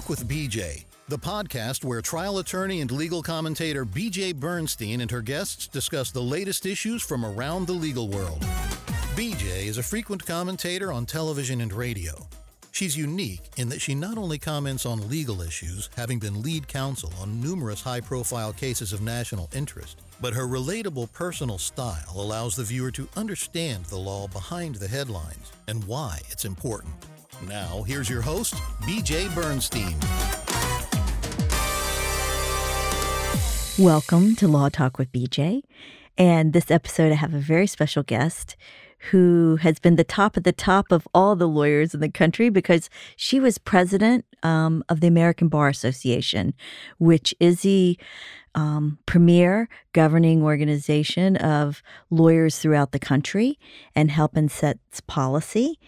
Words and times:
Talk 0.00 0.08
with 0.08 0.26
BJ, 0.26 0.84
the 1.08 1.18
podcast 1.18 1.84
where 1.84 2.00
trial 2.00 2.38
attorney 2.38 2.80
and 2.80 2.90
legal 2.90 3.22
commentator 3.22 3.84
BJ 3.84 4.34
Bernstein 4.34 5.02
and 5.02 5.10
her 5.10 5.20
guests 5.20 5.66
discuss 5.66 6.10
the 6.10 6.22
latest 6.22 6.64
issues 6.64 7.02
from 7.02 7.22
around 7.22 7.66
the 7.66 7.74
legal 7.74 8.08
world. 8.08 8.40
BJ 9.14 9.66
is 9.66 9.76
a 9.76 9.82
frequent 9.82 10.24
commentator 10.24 10.90
on 10.90 11.04
television 11.04 11.60
and 11.60 11.70
radio. 11.70 12.14
She's 12.72 12.96
unique 12.96 13.42
in 13.58 13.68
that 13.68 13.82
she 13.82 13.94
not 13.94 14.16
only 14.16 14.38
comments 14.38 14.86
on 14.86 15.06
legal 15.10 15.42
issues, 15.42 15.90
having 15.98 16.18
been 16.18 16.40
lead 16.40 16.66
counsel 16.66 17.12
on 17.20 17.38
numerous 17.38 17.82
high 17.82 18.00
profile 18.00 18.54
cases 18.54 18.94
of 18.94 19.02
national 19.02 19.50
interest, 19.54 20.00
but 20.18 20.32
her 20.32 20.46
relatable 20.46 21.12
personal 21.12 21.58
style 21.58 22.14
allows 22.16 22.56
the 22.56 22.64
viewer 22.64 22.90
to 22.92 23.06
understand 23.18 23.84
the 23.84 23.98
law 23.98 24.26
behind 24.28 24.76
the 24.76 24.88
headlines 24.88 25.52
and 25.68 25.84
why 25.84 26.22
it's 26.30 26.46
important. 26.46 26.94
Now, 27.48 27.84
here's 27.84 28.10
your 28.10 28.20
host, 28.20 28.54
BJ 28.82 29.34
Bernstein. 29.34 29.96
Welcome 33.78 34.36
to 34.36 34.46
Law 34.46 34.68
Talk 34.68 34.98
with 34.98 35.10
BJ. 35.10 35.62
And 36.18 36.52
this 36.52 36.70
episode, 36.70 37.12
I 37.12 37.14
have 37.14 37.32
a 37.32 37.38
very 37.38 37.66
special 37.66 38.02
guest 38.02 38.56
who 39.10 39.56
has 39.62 39.78
been 39.78 39.96
the 39.96 40.04
top 40.04 40.36
of 40.36 40.42
the 40.42 40.52
top 40.52 40.92
of 40.92 41.08
all 41.14 41.34
the 41.34 41.48
lawyers 41.48 41.94
in 41.94 42.00
the 42.00 42.10
country 42.10 42.50
because 42.50 42.90
she 43.16 43.40
was 43.40 43.56
president 43.56 44.26
um, 44.42 44.84
of 44.90 45.00
the 45.00 45.06
American 45.06 45.48
Bar 45.48 45.68
Association, 45.68 46.52
which 46.98 47.34
is 47.40 47.62
the 47.62 47.98
um, 48.54 48.98
premier 49.06 49.66
governing 49.94 50.42
organization 50.42 51.36
of 51.36 51.82
lawyers 52.10 52.58
throughout 52.58 52.92
the 52.92 52.98
country 52.98 53.58
and 53.94 54.10
help 54.10 54.36
and 54.36 54.50
sets 54.50 55.00
policy. 55.00 55.78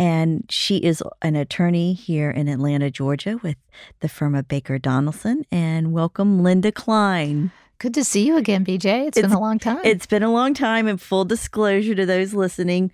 And 0.00 0.46
she 0.48 0.78
is 0.78 1.02
an 1.20 1.36
attorney 1.36 1.92
here 1.92 2.30
in 2.30 2.48
Atlanta, 2.48 2.90
Georgia, 2.90 3.38
with 3.42 3.56
the 4.00 4.08
firm 4.08 4.34
of 4.34 4.48
Baker 4.48 4.78
Donelson. 4.78 5.44
And 5.52 5.92
welcome, 5.92 6.42
Linda 6.42 6.72
Klein. 6.72 7.52
Good 7.76 7.92
to 7.92 8.04
see 8.04 8.26
you 8.26 8.38
again, 8.38 8.64
BJ. 8.64 9.08
it's, 9.08 9.18
it's 9.18 9.28
been 9.28 9.36
a 9.36 9.40
long 9.40 9.58
time. 9.58 9.80
It's 9.84 10.06
been 10.06 10.22
a 10.22 10.32
long 10.32 10.54
time. 10.54 10.88
And 10.88 10.98
full 10.98 11.26
disclosure 11.26 11.94
to 11.94 12.06
those 12.06 12.32
listening, 12.32 12.92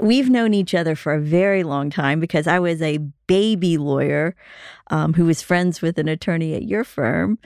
we've 0.00 0.30
known 0.30 0.54
each 0.54 0.76
other 0.76 0.94
for 0.94 1.12
a 1.12 1.20
very 1.20 1.64
long 1.64 1.90
time 1.90 2.20
because 2.20 2.46
I 2.46 2.60
was 2.60 2.80
a 2.80 2.98
baby 3.26 3.76
lawyer 3.76 4.36
um, 4.92 5.14
who 5.14 5.24
was 5.24 5.42
friends 5.42 5.82
with 5.82 5.98
an 5.98 6.06
attorney 6.06 6.54
at 6.54 6.62
your 6.62 6.84
firm. 6.84 7.36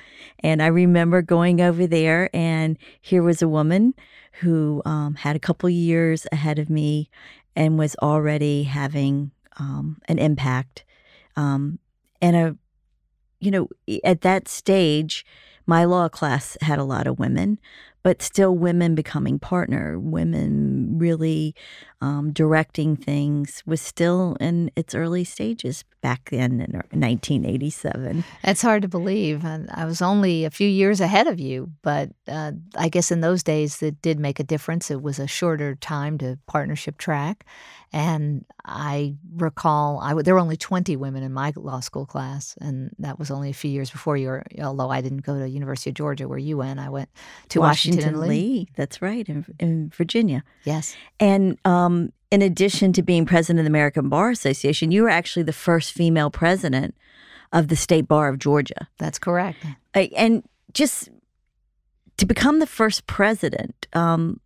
And 0.40 0.62
I 0.62 0.66
remember 0.66 1.22
going 1.22 1.62
over 1.62 1.86
there, 1.86 2.28
and 2.34 2.76
here 3.00 3.22
was 3.22 3.40
a 3.40 3.48
woman 3.48 3.94
who 4.40 4.80
um, 4.84 5.14
had 5.16 5.36
a 5.36 5.40
couple 5.40 5.68
years 5.68 6.26
ahead 6.32 6.58
of 6.58 6.70
me 6.70 7.10
and 7.56 7.78
was 7.78 7.96
already 8.02 8.64
having 8.64 9.30
um, 9.58 9.98
an 10.06 10.18
impact. 10.18 10.84
Um, 11.36 11.78
and 12.22 12.36
a, 12.36 12.56
you 13.40 13.50
know, 13.50 13.68
at 14.04 14.20
that 14.22 14.48
stage, 14.48 15.24
my 15.66 15.84
law 15.84 16.08
class 16.08 16.56
had 16.60 16.78
a 16.78 16.84
lot 16.84 17.06
of 17.06 17.18
women, 17.18 17.58
but 18.02 18.22
still 18.22 18.54
women 18.54 18.94
becoming 18.94 19.38
partner, 19.38 19.98
women 19.98 20.98
really 20.98 21.54
um, 22.00 22.32
directing 22.32 22.96
things 22.96 23.62
was 23.66 23.80
still 23.80 24.36
in 24.40 24.70
its 24.74 24.94
early 24.94 25.24
stages 25.24 25.84
back 26.00 26.30
then 26.30 26.52
in 26.52 26.72
1987. 26.72 28.24
It's 28.44 28.62
hard 28.62 28.82
to 28.82 28.88
believe. 28.88 29.44
I 29.44 29.84
was 29.84 30.00
only 30.00 30.44
a 30.44 30.50
few 30.50 30.68
years 30.68 31.00
ahead 31.00 31.26
of 31.26 31.38
you, 31.38 31.70
but 31.82 32.10
uh, 32.26 32.52
I 32.76 32.88
guess 32.88 33.10
in 33.10 33.20
those 33.20 33.42
days 33.42 33.82
it 33.82 34.00
did 34.00 34.18
make 34.18 34.40
a 34.40 34.44
difference. 34.44 34.90
It 34.90 35.02
was 35.02 35.18
a 35.18 35.26
shorter 35.26 35.74
time 35.74 36.16
to 36.18 36.38
partnership 36.46 36.96
track. 36.96 37.44
And 37.92 38.44
I 38.64 39.16
recall 39.36 39.98
I 39.98 40.10
w- 40.10 40.22
there 40.22 40.34
were 40.34 40.40
only 40.40 40.56
20 40.56 40.94
women 40.96 41.24
in 41.24 41.32
my 41.32 41.52
law 41.56 41.80
school 41.80 42.06
class, 42.06 42.56
and 42.60 42.90
that 43.00 43.18
was 43.18 43.32
only 43.32 43.50
a 43.50 43.54
few 43.54 43.70
years 43.70 43.90
before 43.90 44.16
you 44.16 44.28
were, 44.28 44.44
although 44.62 44.90
I 44.90 45.00
didn't 45.00 45.24
go 45.26 45.36
to 45.38 45.48
University 45.48 45.90
of 45.90 45.94
Georgia 45.94 46.28
where 46.28 46.38
you 46.38 46.56
went. 46.56 46.78
I 46.78 46.88
went 46.88 47.08
to 47.48 47.58
Washington, 47.60 48.14
Washington 48.14 48.28
Lee. 48.28 48.68
That's 48.76 49.02
right, 49.02 49.28
in, 49.28 49.44
in 49.58 49.90
Virginia. 49.90 50.44
Yes. 50.62 50.96
And 51.18 51.58
um, 51.64 51.89
in 52.30 52.42
addition 52.42 52.92
to 52.94 53.02
being 53.02 53.26
president 53.26 53.60
of 53.60 53.64
the 53.64 53.70
American 53.70 54.08
Bar 54.08 54.30
Association, 54.30 54.92
you 54.92 55.02
were 55.02 55.08
actually 55.08 55.42
the 55.42 55.52
first 55.52 55.92
female 55.92 56.30
president 56.30 56.94
of 57.52 57.68
the 57.68 57.76
State 57.76 58.06
Bar 58.06 58.28
of 58.28 58.38
Georgia. 58.38 58.88
That's 58.98 59.18
correct. 59.18 59.58
And 59.94 60.42
just 60.72 61.08
to 62.16 62.26
become 62.26 62.60
the 62.60 62.66
first 62.66 63.06
president, 63.06 63.86
um, 63.92 64.40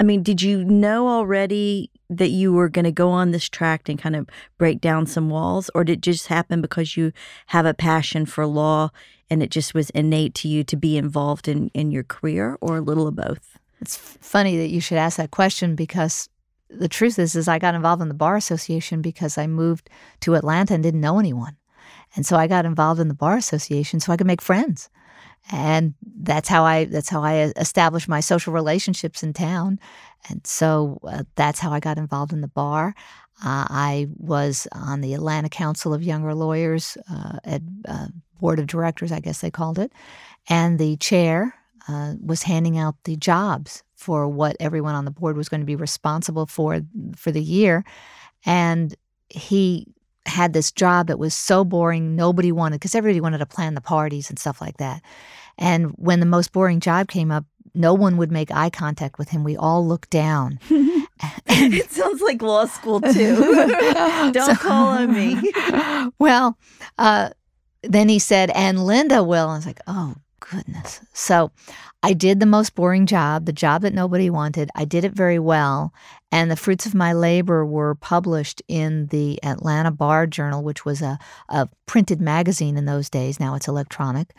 I 0.00 0.04
mean, 0.04 0.22
did 0.22 0.42
you 0.42 0.64
know 0.64 1.08
already 1.08 1.90
that 2.08 2.30
you 2.30 2.52
were 2.52 2.68
going 2.68 2.84
to 2.84 2.92
go 2.92 3.10
on 3.10 3.32
this 3.32 3.48
track 3.48 3.88
and 3.88 3.98
kind 3.98 4.16
of 4.16 4.28
break 4.56 4.80
down 4.80 5.06
some 5.06 5.28
walls, 5.28 5.70
or 5.74 5.84
did 5.84 5.98
it 5.98 6.00
just 6.00 6.28
happen 6.28 6.60
because 6.60 6.96
you 6.96 7.12
have 7.46 7.66
a 7.66 7.74
passion 7.74 8.24
for 8.24 8.46
law 8.46 8.90
and 9.28 9.42
it 9.42 9.50
just 9.50 9.74
was 9.74 9.90
innate 9.90 10.34
to 10.34 10.48
you 10.48 10.64
to 10.64 10.76
be 10.76 10.96
involved 10.96 11.48
in, 11.48 11.68
in 11.74 11.90
your 11.90 12.04
career, 12.04 12.56
or 12.60 12.78
a 12.78 12.80
little 12.80 13.06
of 13.06 13.16
both? 13.16 13.58
It's 13.80 13.96
funny 13.96 14.56
that 14.56 14.70
you 14.70 14.80
should 14.80 14.98
ask 14.98 15.18
that 15.18 15.30
question 15.30 15.74
because 15.74 16.28
the 16.70 16.88
truth 16.88 17.18
is, 17.18 17.34
is 17.34 17.48
I 17.48 17.58
got 17.58 17.74
involved 17.74 18.02
in 18.02 18.08
the 18.08 18.14
bar 18.14 18.36
association 18.36 19.00
because 19.02 19.38
I 19.38 19.46
moved 19.46 19.88
to 20.20 20.34
Atlanta 20.34 20.74
and 20.74 20.82
didn't 20.82 21.00
know 21.00 21.18
anyone, 21.18 21.56
and 22.14 22.26
so 22.26 22.36
I 22.36 22.46
got 22.46 22.66
involved 22.66 23.00
in 23.00 23.08
the 23.08 23.14
bar 23.14 23.36
association 23.36 24.00
so 24.00 24.12
I 24.12 24.16
could 24.16 24.26
make 24.26 24.42
friends. 24.42 24.90
And 25.50 25.94
that's 26.02 26.48
how 26.48 26.64
I 26.64 26.84
that's 26.84 27.08
how 27.08 27.22
I 27.22 27.52
established 27.56 28.08
my 28.08 28.20
social 28.20 28.52
relationships 28.52 29.22
in 29.22 29.32
town, 29.32 29.78
and 30.28 30.46
so 30.46 30.98
uh, 31.04 31.24
that's 31.36 31.60
how 31.60 31.72
I 31.72 31.80
got 31.80 31.98
involved 31.98 32.32
in 32.32 32.42
the 32.42 32.48
bar. 32.48 32.94
Uh, 33.42 33.66
I 33.70 34.08
was 34.16 34.66
on 34.72 35.00
the 35.00 35.14
Atlanta 35.14 35.48
Council 35.48 35.94
of 35.94 36.02
Younger 36.02 36.34
Lawyers 36.34 36.98
uh, 37.10 37.38
at 37.44 37.62
uh, 37.86 38.08
board 38.40 38.58
of 38.58 38.66
directors, 38.66 39.12
I 39.12 39.20
guess 39.20 39.40
they 39.40 39.50
called 39.50 39.78
it, 39.78 39.92
and 40.48 40.78
the 40.78 40.96
chair 40.96 41.54
uh, 41.88 42.14
was 42.20 42.42
handing 42.42 42.76
out 42.76 42.96
the 43.04 43.16
jobs 43.16 43.84
for 43.98 44.26
what 44.28 44.56
everyone 44.60 44.94
on 44.94 45.04
the 45.04 45.10
board 45.10 45.36
was 45.36 45.48
going 45.48 45.60
to 45.60 45.66
be 45.66 45.76
responsible 45.76 46.46
for 46.46 46.80
for 47.16 47.30
the 47.30 47.42
year, 47.42 47.84
and 48.46 48.94
he 49.28 49.86
had 50.24 50.52
this 50.52 50.70
job 50.70 51.08
that 51.08 51.18
was 51.18 51.34
so 51.34 51.64
boring 51.64 52.14
nobody 52.14 52.52
wanted 52.52 52.76
because 52.76 52.94
everybody 52.94 53.20
wanted 53.20 53.38
to 53.38 53.46
plan 53.46 53.74
the 53.74 53.80
parties 53.80 54.30
and 54.30 54.38
stuff 54.38 54.60
like 54.60 54.76
that. 54.76 55.02
And 55.56 55.90
when 55.96 56.20
the 56.20 56.26
most 56.26 56.52
boring 56.52 56.80
job 56.80 57.08
came 57.08 57.30
up 57.30 57.44
no 57.74 57.94
one 57.94 58.16
would 58.16 58.32
make 58.32 58.50
eye 58.50 58.70
contact 58.70 59.18
with 59.18 59.28
him. 59.30 59.44
We 59.44 59.56
all 59.56 59.86
looked 59.86 60.10
down. 60.10 60.58
It 61.50 61.90
sounds 61.90 62.22
like 62.22 62.42
law 62.42 62.66
school 62.66 63.00
too. 63.00 63.36
Don't 64.32 64.34
so, 64.34 64.54
call 64.54 64.86
on 64.86 65.12
me. 65.12 65.52
Well 66.20 66.56
uh, 66.96 67.30
then 67.82 68.08
he 68.08 68.20
said 68.20 68.50
and 68.50 68.84
linda 68.84 69.24
will. 69.24 69.48
I 69.48 69.56
was 69.56 69.66
like 69.66 69.80
oh 69.88 70.14
goodness. 70.38 71.00
So 71.14 71.50
I 72.02 72.12
did 72.12 72.38
the 72.38 72.46
most 72.46 72.74
boring 72.76 73.06
job, 73.06 73.44
the 73.44 73.52
job 73.52 73.82
that 73.82 73.92
nobody 73.92 74.30
wanted. 74.30 74.70
I 74.76 74.84
did 74.84 75.04
it 75.04 75.12
very 75.12 75.38
well. 75.38 75.92
And 76.30 76.50
the 76.50 76.56
fruits 76.56 76.86
of 76.86 76.94
my 76.94 77.12
labor 77.12 77.66
were 77.66 77.96
published 77.96 78.62
in 78.68 79.06
the 79.06 79.42
Atlanta 79.42 79.90
Bar 79.90 80.28
Journal, 80.28 80.62
which 80.62 80.84
was 80.84 81.02
a, 81.02 81.18
a 81.48 81.68
printed 81.86 82.20
magazine 82.20 82.76
in 82.76 82.84
those 82.84 83.10
days. 83.10 83.40
Now 83.40 83.54
it's 83.56 83.66
electronic. 83.66 84.32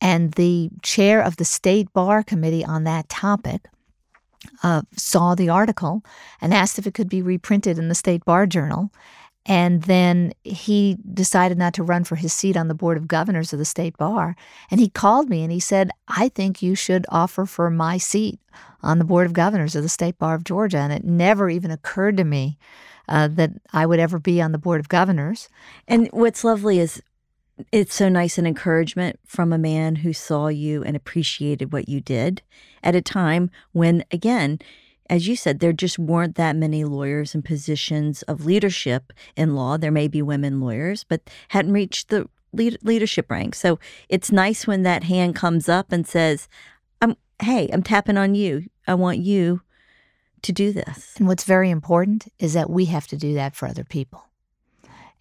And 0.00 0.32
the 0.32 0.70
chair 0.82 1.20
of 1.20 1.36
the 1.36 1.44
State 1.44 1.92
Bar 1.92 2.22
Committee 2.22 2.64
on 2.64 2.84
that 2.84 3.08
topic 3.08 3.68
uh, 4.62 4.82
saw 4.96 5.34
the 5.34 5.48
article 5.48 6.02
and 6.40 6.54
asked 6.54 6.78
if 6.78 6.86
it 6.86 6.94
could 6.94 7.08
be 7.08 7.22
reprinted 7.22 7.78
in 7.78 7.88
the 7.88 7.94
State 7.94 8.24
Bar 8.24 8.46
Journal. 8.46 8.92
And 9.50 9.82
then 9.82 10.32
he 10.44 10.96
decided 11.12 11.58
not 11.58 11.74
to 11.74 11.82
run 11.82 12.04
for 12.04 12.14
his 12.14 12.32
seat 12.32 12.56
on 12.56 12.68
the 12.68 12.74
board 12.74 12.96
of 12.96 13.08
governors 13.08 13.52
of 13.52 13.58
the 13.58 13.64
state 13.64 13.96
bar. 13.96 14.36
And 14.70 14.78
he 14.78 14.88
called 14.88 15.28
me 15.28 15.42
and 15.42 15.50
he 15.50 15.58
said, 15.58 15.90
I 16.06 16.28
think 16.28 16.62
you 16.62 16.76
should 16.76 17.04
offer 17.08 17.44
for 17.46 17.68
my 17.68 17.98
seat 17.98 18.38
on 18.80 19.00
the 19.00 19.04
board 19.04 19.26
of 19.26 19.32
governors 19.32 19.74
of 19.74 19.82
the 19.82 19.88
state 19.88 20.16
bar 20.18 20.36
of 20.36 20.44
Georgia. 20.44 20.78
And 20.78 20.92
it 20.92 21.02
never 21.02 21.50
even 21.50 21.72
occurred 21.72 22.16
to 22.18 22.24
me 22.24 22.58
uh, 23.08 23.26
that 23.26 23.50
I 23.72 23.86
would 23.86 23.98
ever 23.98 24.20
be 24.20 24.40
on 24.40 24.52
the 24.52 24.56
board 24.58 24.78
of 24.78 24.88
governors. 24.88 25.48
And 25.88 26.06
what's 26.12 26.44
lovely 26.44 26.78
is 26.78 27.02
it's 27.72 27.96
so 27.96 28.08
nice 28.08 28.38
an 28.38 28.46
encouragement 28.46 29.18
from 29.26 29.52
a 29.52 29.58
man 29.58 29.96
who 29.96 30.12
saw 30.12 30.46
you 30.46 30.84
and 30.84 30.94
appreciated 30.94 31.72
what 31.72 31.88
you 31.88 32.00
did 32.00 32.42
at 32.84 32.94
a 32.94 33.02
time 33.02 33.50
when, 33.72 34.04
again, 34.12 34.60
as 35.10 35.26
you 35.26 35.34
said, 35.34 35.58
there 35.58 35.72
just 35.72 35.98
weren't 35.98 36.36
that 36.36 36.54
many 36.54 36.84
lawyers 36.84 37.34
in 37.34 37.42
positions 37.42 38.22
of 38.22 38.46
leadership 38.46 39.12
in 39.36 39.56
law. 39.56 39.76
There 39.76 39.90
may 39.90 40.06
be 40.06 40.22
women 40.22 40.60
lawyers, 40.60 41.02
but 41.02 41.28
hadn't 41.48 41.72
reached 41.72 42.08
the 42.08 42.28
lead- 42.52 42.78
leadership 42.82 43.28
rank. 43.28 43.56
So 43.56 43.80
it's 44.08 44.30
nice 44.30 44.68
when 44.68 44.84
that 44.84 45.02
hand 45.02 45.34
comes 45.34 45.68
up 45.68 45.90
and 45.90 46.06
says, 46.06 46.48
"I'm 47.02 47.16
hey, 47.42 47.68
I'm 47.72 47.82
tapping 47.82 48.16
on 48.16 48.36
you. 48.36 48.70
I 48.86 48.94
want 48.94 49.18
you 49.18 49.62
to 50.42 50.52
do 50.52 50.72
this." 50.72 51.16
And 51.16 51.26
what's 51.26 51.44
very 51.44 51.70
important 51.70 52.32
is 52.38 52.52
that 52.52 52.70
we 52.70 52.84
have 52.84 53.08
to 53.08 53.16
do 53.16 53.34
that 53.34 53.56
for 53.56 53.66
other 53.66 53.84
people. 53.84 54.24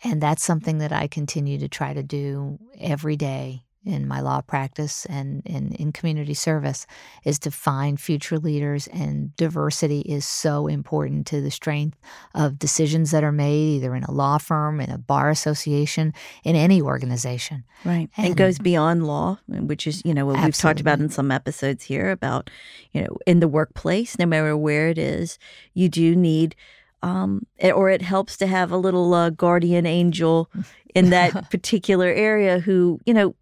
And 0.04 0.22
that's 0.22 0.44
something 0.44 0.78
that 0.78 0.94
I 0.94 1.08
continue 1.08 1.58
to 1.58 1.68
try 1.68 1.94
to 1.94 2.04
do 2.04 2.60
every 2.80 3.18
day 3.18 3.64
in 3.86 4.08
my 4.08 4.20
law 4.20 4.42
practice 4.42 5.06
and 5.06 5.42
in, 5.46 5.72
in 5.74 5.92
community 5.92 6.34
service 6.34 6.86
is 7.24 7.40
to 7.40 7.50
find 7.50 8.00
future 8.00 8.38
leaders 8.38 8.88
and 8.88 9.34
diversity 9.38 10.02
is 10.02 10.26
so 10.26 10.68
important 10.68 11.26
to 11.26 11.40
the 11.40 11.50
strength 11.50 11.98
of 12.36 12.60
decisions 12.60 13.12
that 13.12 13.24
are 13.24 13.32
made 13.32 13.76
either 13.76 13.96
in 13.96 14.04
a 14.04 14.12
law 14.12 14.38
firm 14.38 14.82
in 14.82 14.90
a 14.90 14.98
bar 14.98 15.30
association 15.30 16.14
in 16.44 16.58
any 16.58 16.82
organization 16.82 17.64
right 17.86 18.10
and, 18.18 18.28
it 18.28 18.36
goes 18.36 18.60
beyond 18.60 19.08
law 19.08 19.40
which 19.48 19.88
is 19.88 20.02
you 20.04 20.14
know 20.14 20.26
what 20.26 20.34
absolutely. 20.34 20.48
we've 20.48 20.58
talked 20.58 20.82
about 20.82 21.00
in 21.00 21.10
some 21.10 21.32
episodes 21.32 21.86
here 21.86 22.12
about 22.12 22.50
you 22.92 23.02
know 23.02 23.18
in 23.26 23.40
the 23.40 23.48
workplace 23.48 24.20
no 24.20 24.26
matter 24.26 24.58
where 24.58 24.90
it 24.90 24.98
is 24.98 25.40
you 25.74 25.88
do 25.88 26.16
need 26.16 26.56
um, 27.02 27.46
or 27.64 27.90
it 27.90 28.02
helps 28.02 28.36
to 28.36 28.48
have 28.48 28.74
a 28.74 28.78
little 28.78 29.14
uh, 29.14 29.30
guardian 29.30 29.86
angel 29.86 30.50
in 30.94 31.12
that 31.12 31.50
particular 31.52 32.08
area 32.08 32.60
who 32.60 33.00
you 33.06 33.14
know 33.14 33.36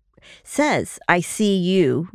says, 0.44 1.00
I 1.08 1.22
see 1.22 1.56
you 1.56 2.10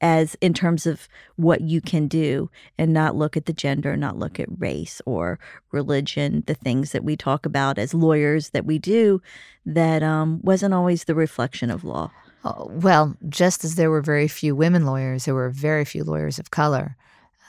as 0.00 0.36
in 0.40 0.52
terms 0.52 0.86
of 0.86 1.08
what 1.36 1.62
you 1.62 1.80
can 1.80 2.06
do 2.06 2.50
and 2.76 2.92
not 2.92 3.16
look 3.16 3.36
at 3.36 3.46
the 3.46 3.52
gender, 3.52 3.96
not 3.96 4.18
look 4.18 4.38
at 4.38 4.60
race 4.60 5.00
or 5.06 5.38
religion, 5.72 6.44
the 6.46 6.54
things 6.54 6.92
that 6.92 7.04
we 7.04 7.16
talk 7.16 7.46
about 7.46 7.78
as 7.78 7.94
lawyers 7.94 8.50
that 8.50 8.66
we 8.66 8.78
do 8.78 9.22
that 9.64 10.02
um, 10.02 10.40
wasn't 10.42 10.74
always 10.74 11.04
the 11.04 11.14
reflection 11.14 11.70
of 11.70 11.84
law. 11.84 12.10
Oh, 12.44 12.70
well, 12.74 13.16
just 13.28 13.64
as 13.64 13.74
there 13.74 13.90
were 13.90 14.02
very 14.02 14.28
few 14.28 14.54
women 14.54 14.84
lawyers, 14.84 15.24
there 15.24 15.34
were 15.34 15.50
very 15.50 15.84
few 15.84 16.04
lawyers 16.04 16.38
of 16.38 16.50
color 16.50 16.96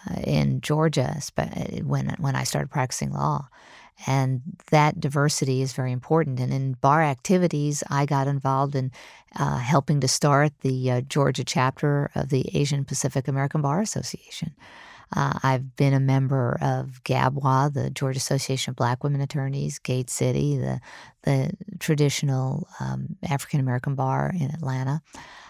uh, 0.09 0.21
in 0.21 0.61
Georgia 0.61 1.19
when 1.83 2.15
when 2.17 2.35
I 2.35 2.43
started 2.43 2.71
practicing 2.71 3.11
law. 3.11 3.47
And 4.05 4.41
that 4.71 4.99
diversity 4.99 5.61
is 5.61 5.73
very 5.73 5.91
important. 5.91 6.39
And 6.39 6.53
in 6.53 6.73
bar 6.73 7.01
activities, 7.01 7.83
I 7.89 8.05
got 8.05 8.27
involved 8.27 8.75
in 8.75 8.91
uh, 9.39 9.57
helping 9.57 9.99
to 10.01 10.07
start 10.07 10.51
the 10.61 10.91
uh, 10.91 11.01
Georgia 11.01 11.43
chapter 11.43 12.11
of 12.13 12.29
the 12.29 12.49
Asian 12.53 12.85
Pacific 12.85 13.27
American 13.27 13.61
Bar 13.61 13.81
Association. 13.81 14.55
Uh, 15.15 15.39
I've 15.41 15.75
been 15.77 15.93
a 15.93 15.99
member 15.99 16.57
of 16.61 17.01
GABWA, 17.03 17.73
the 17.73 17.89
Georgia 17.89 18.17
Association 18.17 18.71
of 18.71 18.75
Black 18.75 19.03
Women 19.03 19.21
Attorneys, 19.21 19.79
Gate 19.79 20.09
City, 20.09 20.57
the 20.57 20.81
the 21.23 21.51
traditional 21.79 22.67
um, 22.79 23.15
African 23.29 23.59
American 23.59 23.95
bar 23.95 24.33
in 24.37 24.49
Atlanta. 24.51 25.01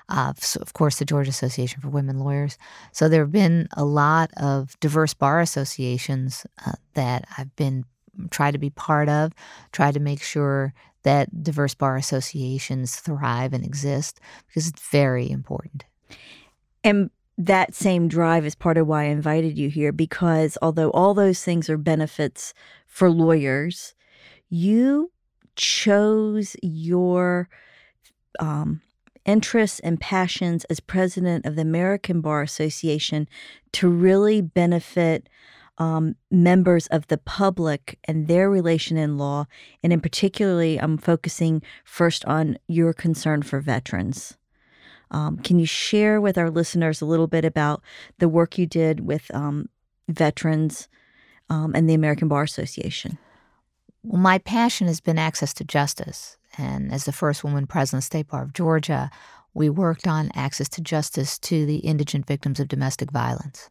Uh, 0.09 0.33
so 0.37 0.59
of 0.61 0.73
course, 0.73 0.99
the 0.99 1.05
Georgia 1.05 1.29
Association 1.29 1.81
for 1.81 1.89
Women 1.89 2.19
Lawyers. 2.19 2.57
So 2.91 3.09
there 3.09 3.23
have 3.23 3.31
been 3.31 3.67
a 3.73 3.83
lot 3.83 4.29
of 4.37 4.79
diverse 4.79 5.13
bar 5.13 5.39
associations 5.41 6.45
uh, 6.65 6.73
that 6.93 7.25
I've 7.37 7.55
been 7.55 7.83
try 8.29 8.51
to 8.51 8.57
be 8.57 8.69
part 8.69 9.09
of, 9.09 9.33
try 9.71 9.91
to 9.91 9.99
make 9.99 10.21
sure 10.21 10.73
that 11.03 11.43
diverse 11.43 11.73
bar 11.73 11.95
associations 11.95 12.97
thrive 12.97 13.53
and 13.53 13.63
exist 13.63 14.19
because 14.47 14.67
it's 14.67 14.89
very 14.89 15.29
important. 15.29 15.85
And 16.83 17.09
that 17.37 17.75
same 17.75 18.07
drive 18.07 18.45
is 18.45 18.55
part 18.55 18.77
of 18.77 18.87
why 18.87 19.03
I 19.03 19.07
invited 19.07 19.57
you 19.57 19.69
here 19.69 19.91
because 19.91 20.57
although 20.61 20.89
all 20.91 21.13
those 21.13 21.43
things 21.43 21.69
are 21.69 21.77
benefits 21.77 22.53
for 22.87 23.09
lawyers, 23.11 23.93
you 24.49 25.11
chose 25.55 26.55
your 26.61 27.49
um, 28.39 28.81
interests 29.25 29.79
and 29.81 29.99
passions 29.99 30.63
as 30.65 30.79
president 30.79 31.45
of 31.45 31.55
the 31.55 31.61
American 31.61 32.21
Bar 32.21 32.41
Association 32.41 33.27
to 33.73 33.87
really 33.87 34.41
benefit 34.41 35.29
um, 35.77 36.15
members 36.31 36.87
of 36.87 37.07
the 37.07 37.17
public 37.17 37.99
and 38.05 38.27
their 38.27 38.49
relation 38.49 38.97
in 38.97 39.17
law. 39.17 39.45
And 39.83 39.93
in 39.93 40.01
particularly, 40.01 40.77
I'm 40.79 40.97
focusing 40.97 41.61
first 41.85 42.25
on 42.25 42.57
your 42.67 42.93
concern 42.93 43.43
for 43.43 43.59
veterans. 43.59 44.37
Um, 45.11 45.37
can 45.37 45.59
you 45.59 45.65
share 45.65 46.19
with 46.19 46.37
our 46.37 46.49
listeners 46.49 47.01
a 47.01 47.05
little 47.05 47.27
bit 47.27 47.45
about 47.45 47.81
the 48.19 48.27
work 48.27 48.57
you 48.57 48.65
did 48.65 49.01
with 49.01 49.33
um, 49.33 49.69
veterans 50.09 50.89
um, 51.49 51.73
and 51.75 51.89
the 51.89 51.93
American 51.93 52.27
Bar 52.27 52.43
Association? 52.43 53.17
Well, 54.03 54.21
my 54.21 54.37
passion 54.37 54.87
has 54.87 54.99
been 54.99 55.17
access 55.17 55.53
to 55.55 55.63
justice. 55.63 56.37
And 56.57 56.91
as 56.91 57.05
the 57.05 57.11
first 57.11 57.43
woman 57.43 57.67
president 57.67 58.03
of 58.03 58.09
the 58.09 58.17
State 58.17 58.27
Bar 58.29 58.43
of 58.43 58.53
Georgia, 58.53 59.09
we 59.53 59.69
worked 59.69 60.07
on 60.07 60.31
access 60.35 60.67
to 60.69 60.81
justice 60.81 61.39
to 61.39 61.65
the 61.65 61.77
indigent 61.77 62.25
victims 62.25 62.59
of 62.59 62.67
domestic 62.67 63.11
violence 63.11 63.69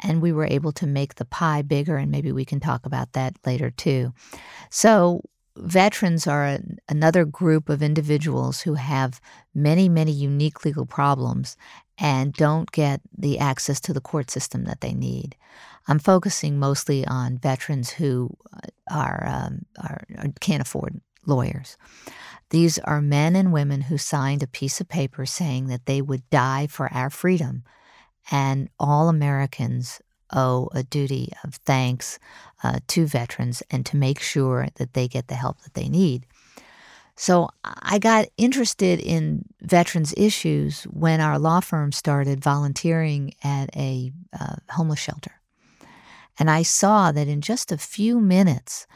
and 0.00 0.22
we 0.22 0.32
were 0.32 0.46
able 0.46 0.72
to 0.72 0.86
make 0.86 1.16
the 1.16 1.24
pie 1.24 1.62
bigger, 1.62 1.96
and 1.96 2.10
maybe 2.10 2.32
we 2.32 2.44
can 2.44 2.60
talk 2.60 2.86
about 2.86 3.12
that 3.12 3.36
later 3.46 3.70
too. 3.70 4.12
So, 4.70 5.22
veterans 5.56 6.26
are 6.26 6.46
a, 6.46 6.60
another 6.88 7.24
group 7.24 7.68
of 7.68 7.82
individuals 7.82 8.62
who 8.62 8.74
have 8.74 9.20
many, 9.54 9.88
many 9.88 10.12
unique 10.12 10.64
legal 10.64 10.86
problems 10.86 11.56
and 11.98 12.32
don't 12.32 12.70
get 12.72 13.00
the 13.16 13.38
access 13.38 13.80
to 13.80 13.92
the 13.92 14.00
court 14.00 14.30
system 14.30 14.64
that 14.64 14.80
they 14.80 14.94
need. 14.94 15.36
I'm 15.86 15.98
focusing 15.98 16.58
mostly 16.58 17.06
on 17.06 17.38
veterans 17.38 17.90
who 17.90 18.30
uh, 18.52 18.58
are, 18.90 19.26
um, 19.26 19.66
are, 19.82 20.04
are 20.18 20.28
can't 20.40 20.62
afford 20.62 21.00
lawyers. 21.26 21.76
These 22.50 22.78
are 22.80 23.00
men 23.00 23.36
and 23.36 23.52
women 23.52 23.82
who 23.82 23.98
signed 23.98 24.42
a 24.42 24.48
piece 24.48 24.80
of 24.80 24.88
paper 24.88 25.26
saying 25.26 25.66
that 25.66 25.86
they 25.86 26.00
would 26.00 26.28
die 26.30 26.66
for 26.66 26.92
our 26.92 27.10
freedom 27.10 27.64
and 28.30 28.68
all 28.78 29.08
Americans 29.08 30.00
owe 30.32 30.68
a 30.72 30.82
duty 30.82 31.32
of 31.44 31.54
thanks 31.56 32.18
uh, 32.62 32.78
to 32.88 33.06
veterans 33.06 33.62
and 33.70 33.84
to 33.86 33.96
make 33.96 34.20
sure 34.20 34.68
that 34.76 34.94
they 34.94 35.08
get 35.08 35.28
the 35.28 35.34
help 35.34 35.60
that 35.62 35.74
they 35.74 35.88
need. 35.88 36.26
So 37.16 37.50
I 37.64 37.98
got 37.98 38.28
interested 38.38 38.98
in 38.98 39.44
veterans 39.60 40.14
issues 40.16 40.84
when 40.84 41.20
our 41.20 41.38
law 41.38 41.60
firm 41.60 41.92
started 41.92 42.42
volunteering 42.42 43.34
at 43.44 43.68
a 43.76 44.12
uh, 44.38 44.56
homeless 44.70 45.00
shelter. 45.00 45.32
And 46.38 46.50
I 46.50 46.62
saw 46.62 47.12
that 47.12 47.28
in 47.28 47.42
just 47.42 47.72
a 47.72 47.76
few 47.76 48.20
minutes, 48.20 48.86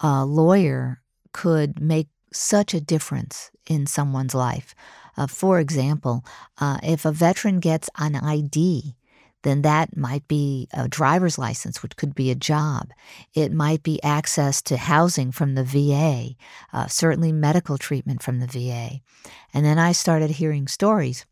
a 0.00 0.24
lawyer 0.24 1.02
could 1.32 1.78
make 1.78 2.08
such 2.32 2.72
a 2.72 2.80
difference 2.80 3.50
in 3.66 3.86
someone's 3.86 4.34
life. 4.34 4.74
Uh, 5.16 5.26
for 5.26 5.58
example, 5.60 6.24
uh, 6.58 6.78
if 6.82 7.04
a 7.04 7.12
veteran 7.12 7.60
gets 7.60 7.88
an 7.98 8.16
ID, 8.16 8.94
then 9.44 9.62
that 9.62 9.96
might 9.96 10.26
be 10.26 10.66
a 10.72 10.88
driver's 10.88 11.38
license, 11.38 11.82
which 11.82 11.96
could 11.96 12.14
be 12.14 12.30
a 12.30 12.34
job. 12.34 12.90
It 13.34 13.52
might 13.52 13.82
be 13.82 14.02
access 14.02 14.62
to 14.62 14.76
housing 14.76 15.30
from 15.32 15.54
the 15.54 15.64
VA, 15.64 16.30
uh, 16.72 16.86
certainly 16.86 17.30
medical 17.30 17.78
treatment 17.78 18.22
from 18.22 18.40
the 18.40 18.46
VA. 18.46 19.00
And 19.52 19.64
then 19.64 19.78
I 19.78 19.92
started 19.92 20.30
hearing 20.30 20.66
stories 20.66 21.26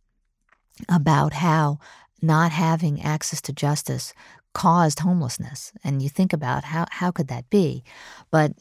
about 0.89 1.33
how 1.33 1.79
not 2.21 2.53
having 2.53 3.03
access 3.03 3.41
to 3.43 3.53
justice 3.53 4.13
caused 4.53 5.01
homelessness. 5.01 5.73
And 5.83 6.03
you 6.03 6.09
think 6.09 6.33
about 6.33 6.65
how, 6.65 6.87
how 6.91 7.11
could 7.11 7.29
that 7.29 7.49
be? 7.49 7.83
But 8.31 8.53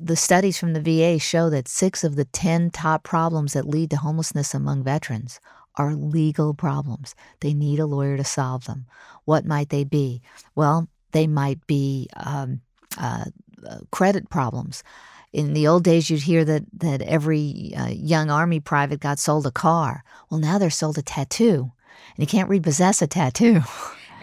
the 0.00 0.16
studies 0.16 0.58
from 0.58 0.72
the 0.72 0.80
VA 0.80 1.18
show 1.18 1.50
that 1.50 1.68
six 1.68 2.04
of 2.04 2.16
the 2.16 2.24
10 2.24 2.70
top 2.70 3.02
problems 3.02 3.52
that 3.52 3.68
lead 3.68 3.90
to 3.90 3.96
homelessness 3.96 4.54
among 4.54 4.82
veterans 4.82 5.40
are 5.76 5.94
legal 5.94 6.54
problems. 6.54 7.14
They 7.40 7.54
need 7.54 7.78
a 7.78 7.86
lawyer 7.86 8.16
to 8.16 8.24
solve 8.24 8.66
them. 8.66 8.86
What 9.24 9.46
might 9.46 9.70
they 9.70 9.84
be? 9.84 10.22
Well, 10.54 10.88
they 11.12 11.26
might 11.26 11.66
be 11.66 12.08
um, 12.16 12.60
uh, 12.98 13.26
uh, 13.66 13.78
credit 13.90 14.28
problems. 14.28 14.82
In 15.32 15.54
the 15.54 15.66
old 15.66 15.84
days, 15.84 16.10
you'd 16.10 16.22
hear 16.22 16.44
that 16.44 16.64
that 16.74 17.00
every 17.02 17.72
uh, 17.76 17.88
young 17.88 18.30
army 18.30 18.60
private 18.60 19.00
got 19.00 19.18
sold 19.18 19.46
a 19.46 19.50
car. 19.50 20.04
Well, 20.28 20.40
now 20.40 20.58
they're 20.58 20.68
sold 20.68 20.98
a 20.98 21.02
tattoo, 21.02 21.72
and 22.16 22.18
you 22.18 22.26
can't 22.26 22.50
repossess 22.50 23.00
a 23.00 23.06
tattoo. 23.06 23.62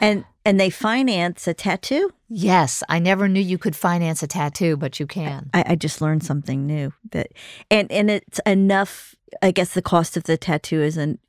And 0.01 0.23
and 0.49 0.59
they 0.59 0.71
finance 0.71 1.47
a 1.47 1.53
tattoo? 1.53 2.11
Yes, 2.27 2.81
I 2.89 2.97
never 2.97 3.29
knew 3.29 3.39
you 3.39 3.59
could 3.59 3.75
finance 3.75 4.23
a 4.23 4.27
tattoo, 4.27 4.77
but 4.77 4.99
you 4.99 5.05
can. 5.05 5.47
I, 5.53 5.63
I 5.67 5.75
just 5.75 6.01
learned 6.01 6.23
something 6.23 6.65
new. 6.65 6.91
That 7.11 7.27
and 7.69 7.91
and 7.91 8.09
it's 8.09 8.39
enough. 8.47 9.13
I 9.43 9.51
guess 9.51 9.75
the 9.75 9.83
cost 9.83 10.17
of 10.17 10.23
the 10.23 10.37
tattoo 10.37 10.81
isn't 10.81 11.19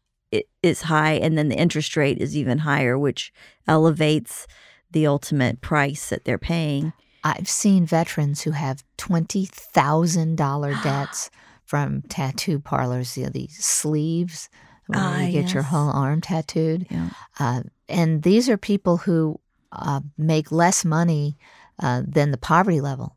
is 0.63 0.83
high, 0.83 1.13
and 1.13 1.37
then 1.37 1.51
the 1.51 1.59
interest 1.59 1.99
rate 1.99 2.17
is 2.17 2.35
even 2.35 2.61
higher, 2.61 2.99
which 2.99 3.31
elevates 3.69 4.47
the 4.91 5.07
ultimate 5.07 5.61
price 5.61 6.09
that 6.09 6.25
they're 6.25 6.39
paying. 6.39 6.95
I've 7.23 7.49
seen 7.49 7.85
veterans 7.85 8.41
who 8.43 8.53
have 8.53 8.85
twenty 8.97 9.45
thousand 9.45 10.37
dollar 10.37 10.73
debts 10.83 11.31
from 11.67 12.01
tattoo 12.09 12.59
parlors. 12.59 13.19
You 13.19 13.25
know, 13.25 13.31
these 13.31 13.63
sleeves 13.63 14.49
when 14.91 14.99
ah, 14.99 15.21
you 15.21 15.33
get 15.33 15.45
yes. 15.45 15.55
your 15.55 15.63
whole 15.65 15.91
arm 15.91 16.21
tattooed. 16.21 16.87
Yeah. 16.91 17.11
Uh, 17.39 17.63
and 17.89 18.23
these 18.23 18.49
are 18.49 18.57
people 18.57 18.99
who 18.99 19.41
uh, 19.73 20.01
make 20.17 20.53
less 20.53 20.85
money 20.85 21.37
uh, 21.81 22.03
than 22.07 22.31
the 22.31 22.39
poverty 22.39 22.81
level. 22.81 23.17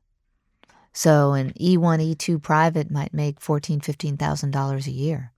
So 0.93 1.33
an 1.33 1.53
E1, 1.53 2.15
E2 2.15 2.41
private 2.41 2.91
might 2.91 3.13
make 3.13 3.41
fourteen, 3.41 3.81
fifteen 3.81 4.15
thousand 4.15 4.51
dollars 4.51 4.85
a 4.85 4.91
year, 4.91 5.31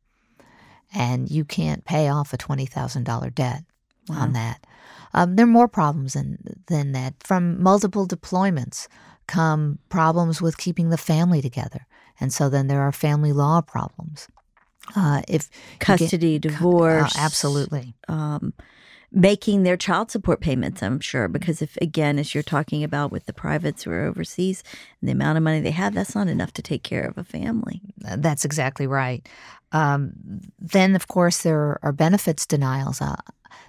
and 0.93 1.29
you 1.31 1.45
can't 1.45 1.85
pay 1.85 2.09
off 2.09 2.33
a 2.33 2.37
twenty 2.37 2.65
thousand 2.65 3.05
dollar 3.05 3.29
debt 3.29 3.63
wow. 4.09 4.19
on 4.19 4.33
that. 4.33 4.65
Um, 5.13 5.37
there 5.37 5.45
are 5.45 5.47
more 5.47 5.69
problems 5.69 6.13
than 6.13 6.37
than 6.67 6.91
that. 6.91 7.15
From 7.23 7.61
multiple 7.63 8.05
deployments 8.05 8.89
come 9.27 9.79
problems 9.87 10.41
with 10.41 10.57
keeping 10.57 10.89
the 10.89 10.97
family 10.97 11.41
together, 11.41 11.87
and 12.19 12.33
so 12.33 12.49
then 12.49 12.67
there 12.67 12.81
are 12.81 12.91
family 12.91 13.31
law 13.31 13.61
problems. 13.61 14.27
Uh, 14.95 15.21
if 15.27 15.49
custody, 15.79 16.39
get, 16.39 16.49
divorce, 16.49 17.15
uh, 17.15 17.19
absolutely. 17.21 17.95
Um, 18.07 18.53
making 19.11 19.63
their 19.63 19.77
child 19.77 20.11
support 20.11 20.41
payments, 20.41 20.83
I'm 20.83 20.99
sure, 20.99 21.27
because 21.27 21.61
if 21.61 21.77
again, 21.77 22.19
as 22.19 22.33
you're 22.33 22.43
talking 22.43 22.83
about 22.83 23.11
with 23.11 23.25
the 23.25 23.33
privates 23.33 23.83
who 23.83 23.91
are 23.91 24.05
overseas 24.05 24.63
and 24.99 25.07
the 25.07 25.13
amount 25.13 25.37
of 25.37 25.43
money 25.43 25.61
they 25.61 25.71
have, 25.71 25.93
that's 25.93 26.15
not 26.15 26.27
enough 26.27 26.51
to 26.53 26.61
take 26.61 26.83
care 26.83 27.05
of 27.05 27.17
a 27.17 27.23
family. 27.23 27.81
That's 27.97 28.45
exactly 28.45 28.87
right. 28.87 29.27
Um, 29.71 30.13
then, 30.59 30.95
of 30.95 31.07
course, 31.07 31.41
there 31.43 31.79
are 31.81 31.91
benefits 31.91 32.45
denials. 32.45 33.01
Uh, 33.01 33.15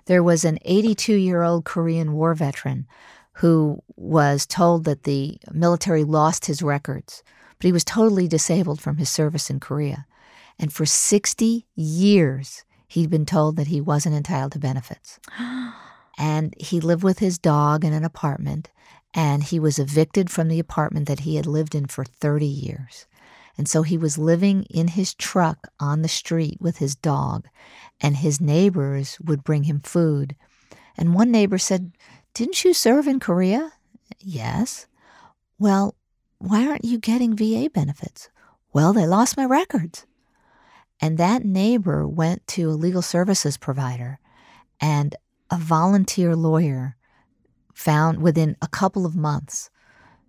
there 0.06 0.23
was 0.23 0.44
an 0.44 0.58
82 0.64 1.14
year 1.14 1.42
old 1.42 1.64
Korean 1.64 2.12
War 2.12 2.35
veteran 2.35 2.87
who 3.32 3.82
was 3.96 4.46
told 4.46 4.85
that 4.85 5.02
the 5.02 5.38
military 5.52 6.04
lost 6.04 6.46
his 6.46 6.62
records, 6.62 7.23
but 7.58 7.66
he 7.66 7.73
was 7.73 7.85
totally 7.85 8.26
disabled 8.26 8.80
from 8.80 8.96
his 8.96 9.11
service 9.11 9.50
in 9.50 9.61
Korea. 9.61 10.06
And 10.58 10.72
for 10.72 10.86
60 10.86 11.66
years, 11.75 12.64
he'd 12.88 13.10
been 13.10 13.26
told 13.26 13.56
that 13.56 13.66
he 13.66 13.80
wasn't 13.80 14.14
entitled 14.14 14.52
to 14.52 14.58
benefits. 14.58 15.18
and 16.18 16.54
he 16.58 16.80
lived 16.80 17.02
with 17.02 17.18
his 17.18 17.38
dog 17.38 17.84
in 17.84 17.92
an 17.92 18.04
apartment, 18.04 18.70
and 19.14 19.42
he 19.42 19.58
was 19.58 19.78
evicted 19.78 20.30
from 20.30 20.48
the 20.48 20.58
apartment 20.58 21.08
that 21.08 21.20
he 21.20 21.36
had 21.36 21.46
lived 21.46 21.75
in 21.75 21.86
for 21.86 22.04
30 22.04 22.46
years. 22.46 23.06
And 23.58 23.68
so 23.68 23.82
he 23.82 23.96
was 23.96 24.18
living 24.18 24.64
in 24.64 24.88
his 24.88 25.14
truck 25.14 25.68
on 25.80 26.02
the 26.02 26.08
street 26.08 26.58
with 26.60 26.78
his 26.78 26.94
dog, 26.94 27.48
and 28.00 28.16
his 28.16 28.40
neighbors 28.40 29.18
would 29.20 29.44
bring 29.44 29.64
him 29.64 29.80
food. 29.80 30.36
And 30.96 31.14
one 31.14 31.30
neighbor 31.30 31.58
said, 31.58 31.92
Didn't 32.34 32.64
you 32.64 32.75
serve 32.75 33.06
in 33.06 33.20
Korea? 33.20 33.72
Yes. 34.20 34.86
Well, 35.58 35.94
why 36.38 36.66
aren't 36.66 36.84
you 36.84 36.98
getting 36.98 37.34
VA 37.34 37.70
benefits? 37.72 38.28
Well, 38.72 38.92
they 38.92 39.06
lost 39.06 39.38
my 39.38 39.44
records. 39.46 40.06
And 41.00 41.18
that 41.18 41.44
neighbor 41.44 42.06
went 42.06 42.46
to 42.48 42.70
a 42.70 42.72
legal 42.72 43.02
services 43.02 43.56
provider, 43.56 44.18
and 44.80 45.14
a 45.50 45.58
volunteer 45.58 46.34
lawyer 46.34 46.96
found 47.74 48.22
within 48.22 48.56
a 48.62 48.68
couple 48.68 49.04
of 49.04 49.14
months 49.14 49.70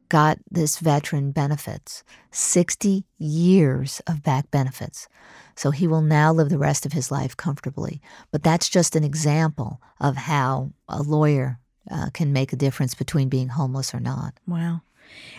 got 0.10 0.38
this 0.50 0.80
veteran 0.80 1.32
benefits 1.32 2.04
60 2.32 3.06
years 3.18 4.02
of 4.08 4.24
back 4.24 4.50
benefits. 4.52 5.08
So 5.56 5.72
he 5.72 5.88
will 5.88 6.02
now 6.02 6.32
live 6.32 6.50
the 6.50 6.58
rest 6.58 6.86
of 6.86 6.94
his 6.94 7.12
life 7.12 7.36
comfortably. 7.36 8.02
But 8.32 8.44
that's 8.44 8.70
just 8.70 8.96
an 8.96 9.04
example 9.04 9.82
of 10.00 10.16
how 10.16 10.72
a 10.88 11.02
lawyer 11.02 11.60
uh, 11.90 12.10
can 12.14 12.32
make 12.32 12.54
a 12.54 12.58
difference 12.58 12.94
between 12.94 13.30
being 13.30 13.50
homeless 13.50 13.94
or 13.94 14.00
not. 14.00 14.34
Wow. 14.46 14.82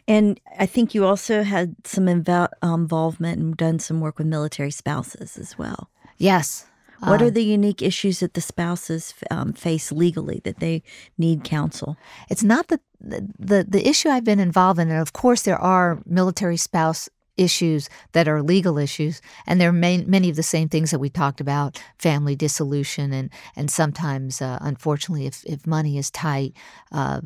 And 0.06 0.40
I 0.58 0.66
think 0.66 0.94
you 0.94 1.04
also 1.04 1.42
had 1.42 1.76
some 1.84 2.06
invo- 2.06 2.50
um, 2.62 2.82
involvement 2.82 3.38
and 3.40 3.56
done 3.56 3.78
some 3.78 4.00
work 4.00 4.18
with 4.18 4.26
military 4.26 4.70
spouses 4.70 5.36
as 5.36 5.58
well. 5.58 5.90
Yes. 6.16 6.66
What 7.00 7.20
um, 7.20 7.28
are 7.28 7.30
the 7.30 7.44
unique 7.44 7.80
issues 7.80 8.20
that 8.20 8.34
the 8.34 8.40
spouses 8.40 9.14
um, 9.30 9.52
face 9.52 9.92
legally 9.92 10.40
that 10.44 10.58
they 10.58 10.82
need 11.16 11.44
counsel? 11.44 11.96
It's 12.28 12.42
not 12.42 12.68
the, 12.68 12.80
the 13.00 13.64
the 13.68 13.86
issue 13.88 14.08
I've 14.08 14.24
been 14.24 14.40
involved 14.40 14.80
in, 14.80 14.90
and 14.90 15.00
of 15.00 15.12
course 15.12 15.42
there 15.42 15.58
are 15.58 16.02
military 16.06 16.56
spouse 16.56 17.08
issues 17.38 17.88
that 18.12 18.28
are 18.28 18.42
legal 18.42 18.78
issues, 18.78 19.22
and 19.46 19.60
there 19.60 19.70
are 19.70 19.72
main, 19.72 20.08
many 20.10 20.28
of 20.28 20.36
the 20.36 20.42
same 20.42 20.68
things 20.68 20.90
that 20.90 20.98
we 20.98 21.08
talked 21.08 21.40
about: 21.40 21.80
family 21.98 22.36
dissolution, 22.36 23.12
and 23.12 23.30
and 23.56 23.70
sometimes, 23.70 24.42
uh, 24.42 24.58
unfortunately, 24.60 25.26
if 25.26 25.44
if 25.44 25.66
money 25.66 25.96
is 25.96 26.10
tight, 26.10 26.52
uh, 26.92 27.20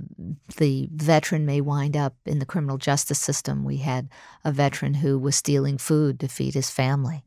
the 0.58 0.88
veteran 0.92 1.46
may 1.46 1.60
wind 1.60 1.96
up 1.96 2.14
in 2.26 2.38
the 2.38 2.46
criminal 2.46 2.78
justice 2.78 3.20
system. 3.20 3.64
We 3.64 3.78
had 3.78 4.08
a 4.44 4.52
veteran 4.52 4.94
who 4.94 5.18
was 5.18 5.36
stealing 5.36 5.78
food 5.78 6.20
to 6.20 6.28
feed 6.28 6.54
his 6.54 6.70
family 6.70 7.24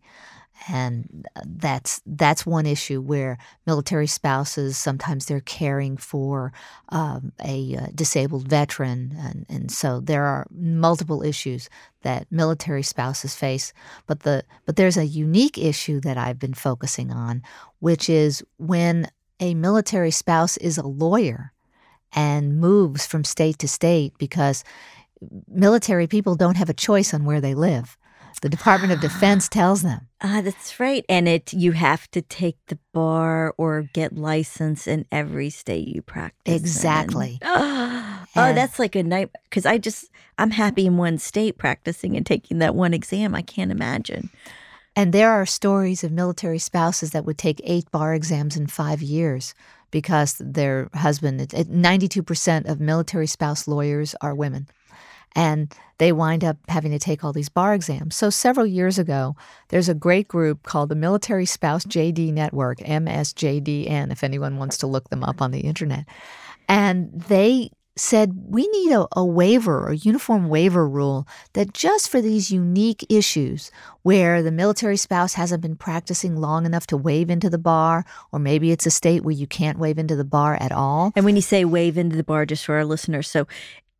and 0.68 1.28
that's 1.46 2.02
that's 2.06 2.46
one 2.46 2.66
issue 2.66 3.02
where 3.02 3.38
military 3.66 4.08
spouses 4.08 4.78
sometimes 4.78 5.26
they're 5.26 5.42
caring 5.42 5.98
for 5.98 6.54
um, 6.90 7.32
a 7.44 7.76
uh, 7.76 7.88
disabled 7.94 8.48
veteran, 8.48 9.16
and, 9.20 9.46
and 9.50 9.72
so 9.72 10.00
there 10.00 10.24
are 10.24 10.48
multiple 10.52 11.24
issues 11.24 11.70
that 12.02 12.28
military 12.32 12.84
spouses 12.84 13.36
face. 13.36 13.74
But 14.08 14.22
the 14.22 14.44
but 14.66 14.76
there's 14.76 14.98
a 14.98 15.06
unique 15.06 15.58
issue 15.58 16.00
that 16.02 16.18
I've 16.18 16.40
been 16.40 16.54
focusing 16.54 17.12
on, 17.12 17.44
which 17.80 18.10
is 18.10 18.44
when 18.58 19.10
a 19.40 19.54
military 19.54 20.12
spouse 20.12 20.58
is 20.58 20.78
a 20.78 20.88
lawyer 20.88 21.52
and 22.14 22.60
moves 22.60 23.06
from 23.06 23.24
state 23.24 23.60
to 23.60 23.68
state 23.68 24.14
because 24.18 24.64
military 25.48 26.08
people 26.08 26.36
don't 26.36 26.58
have 26.58 26.70
a 26.70 26.74
choice 26.74 27.14
on 27.14 27.26
where 27.26 27.42
they 27.42 27.54
live. 27.54 27.98
The 28.42 28.50
Department 28.50 28.94
of 28.94 29.02
Defense 29.02 29.48
tells 29.48 29.82
them. 29.82 30.08
Ah, 30.22 30.42
that's 30.42 30.80
right. 30.80 31.06
And 31.08 31.28
it 31.28 31.54
you 31.54 31.74
have 31.74 32.10
to 32.12 32.22
take 32.22 32.58
the 32.68 32.78
bar 32.94 33.54
or 33.58 33.84
get 33.94 34.16
license 34.16 34.88
in 34.88 35.06
every 35.12 35.50
state 35.50 35.88
you 35.88 36.02
practice. 36.02 36.56
Exactly. 36.56 37.40
oh, 37.44 38.26
that's 38.36 38.80
like 38.80 38.96
a 38.96 39.04
night 39.04 39.30
because 39.50 39.66
I 39.66 39.78
just 39.78 40.10
I'm 40.38 40.52
happy 40.52 40.86
in 40.86 40.98
one 40.98 41.18
state 41.18 41.58
practicing 41.58 42.16
and 42.16 42.26
taking 42.26 42.60
that 42.60 42.76
one 42.76 42.94
exam. 42.94 43.36
I 43.36 43.42
can't 43.42 43.72
imagine. 43.72 44.30
And 44.96 45.12
there 45.12 45.32
are 45.32 45.46
stories 45.46 46.04
of 46.04 46.12
military 46.12 46.60
spouses 46.60 47.12
that 47.12 47.26
would 47.26 47.38
take 47.38 47.60
eight 47.66 47.92
bar 47.92 48.14
exams 48.14 48.56
in 48.56 48.68
five 48.68 49.02
years 49.02 49.54
because 49.92 50.36
their 50.40 50.90
husband, 50.94 51.40
92% 51.40 52.70
of 52.70 52.80
military 52.80 53.28
spouse 53.28 53.68
lawyers 53.68 54.16
are 54.22 54.34
women 54.34 54.68
and 55.36 55.74
they 55.98 56.12
wind 56.12 56.44
up 56.44 56.58
having 56.68 56.92
to 56.92 57.00
take 57.00 57.24
all 57.24 57.34
these 57.34 57.50
bar 57.50 57.74
exams. 57.74 58.16
So 58.16 58.30
several 58.30 58.66
years 58.66 58.98
ago, 58.98 59.36
there's 59.70 59.90
a 59.90 59.94
great 59.94 60.28
group 60.28 60.64
called 60.64 60.90
the 60.90 60.96
Military 60.96 61.46
Spouse 61.46 61.86
JD 61.86 62.34
Network, 62.34 62.80
MSJDN, 62.80 64.12
if 64.12 64.24
anyone 64.24 64.58
wants 64.58 64.78
to 64.80 64.88
look 64.88 65.10
them 65.10 65.24
up 65.24 65.42
on 65.42 65.52
the 65.52 65.62
internet. 65.62 66.06
And 66.68 67.12
they 67.14 67.72
said 67.98 68.34
we 68.48 68.68
need 68.68 68.92
a, 68.92 69.08
a 69.14 69.24
waiver, 69.24 69.88
a 69.88 69.96
uniform 69.96 70.50
waiver 70.50 70.88
rule 70.88 71.28
that 71.54 71.74
just 71.74 72.10
for 72.10 72.22
these 72.22 72.52
unique 72.52 73.06
issues 73.10 73.72
where 74.02 74.44
the 74.44 74.52
military 74.52 74.98
spouse 74.98 75.34
hasn't 75.34 75.62
been 75.62 75.76
practicing 75.76 76.36
long 76.36 76.66
enough 76.66 76.86
to 76.88 76.98
waive 76.98 77.30
into 77.30 77.50
the 77.50 77.58
bar, 77.58 78.06
or 78.32 78.40
maybe 78.40 78.72
it's 78.72 78.86
a 78.86 78.92
state 78.92 79.24
where 79.24 79.34
you 79.34 79.48
can't 79.48 79.80
waive 79.80 79.98
into 79.98 80.16
the 80.16 80.26
bar 80.26 80.58
at 80.60 80.72
all. 80.72 81.14
And 81.16 81.24
when 81.24 81.36
you 81.36 81.42
say 81.42 81.64
waive 81.64 81.98
into 81.98 82.18
the 82.18 82.24
bar, 82.24 82.46
just 82.46 82.66
for 82.66 82.76
our 82.76 82.86
listeners, 82.86 83.30
so 83.30 83.48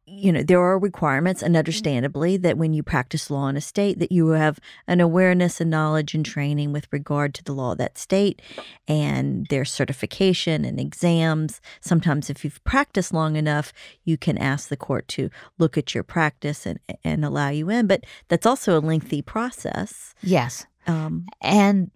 you 0.08 0.32
know 0.32 0.44
there 0.44 0.62
are 0.62 0.78
requirements 0.78 1.42
and 1.42 1.54
mm-hmm. 1.54 1.60
understandably 1.60 2.38
that 2.38 2.58
when 2.58 2.74
you 2.74 2.84
practice 2.84 3.32
law 3.32 3.48
in 3.48 3.58
a 3.58 3.62
state 3.62 4.00
that 4.00 4.12
you 4.12 4.30
have 4.30 4.60
an 4.88 5.02
awareness 5.02 5.60
and 5.60 5.72
knowledge 5.72 6.14
and 6.14 6.26
training 6.26 6.72
with 6.72 6.88
regard 6.92 7.34
to 7.34 7.44
the 7.44 7.54
law 7.54 7.72
of 7.72 7.78
that 7.78 7.98
state 7.98 8.42
and 8.88 9.48
their 9.48 9.66
certification 9.66 10.64
and 10.64 10.80
exams. 10.80 11.60
Sometimes 11.82 12.30
if 12.30 12.44
you've 12.44 12.64
practiced 12.64 13.14
long 13.14 13.36
enough 13.36 13.74
you 14.04 14.18
can 14.18 14.38
ask 14.38 14.70
the 14.70 14.78
court 14.78 15.08
to 15.10 15.30
look 15.58 15.78
at 15.78 15.96
your 15.96 16.04
practice 16.04 16.66
and, 16.66 16.80
and 17.04 17.26
allow 17.26 17.50
you 17.50 17.70
in. 17.70 17.88
But 17.88 18.06
that's 18.28 18.46
also 18.46 18.78
a 18.78 18.82
lengthy 18.82 19.22
process. 19.22 20.14
Yes. 20.22 20.66
Um, 20.88 21.26
and 21.42 21.90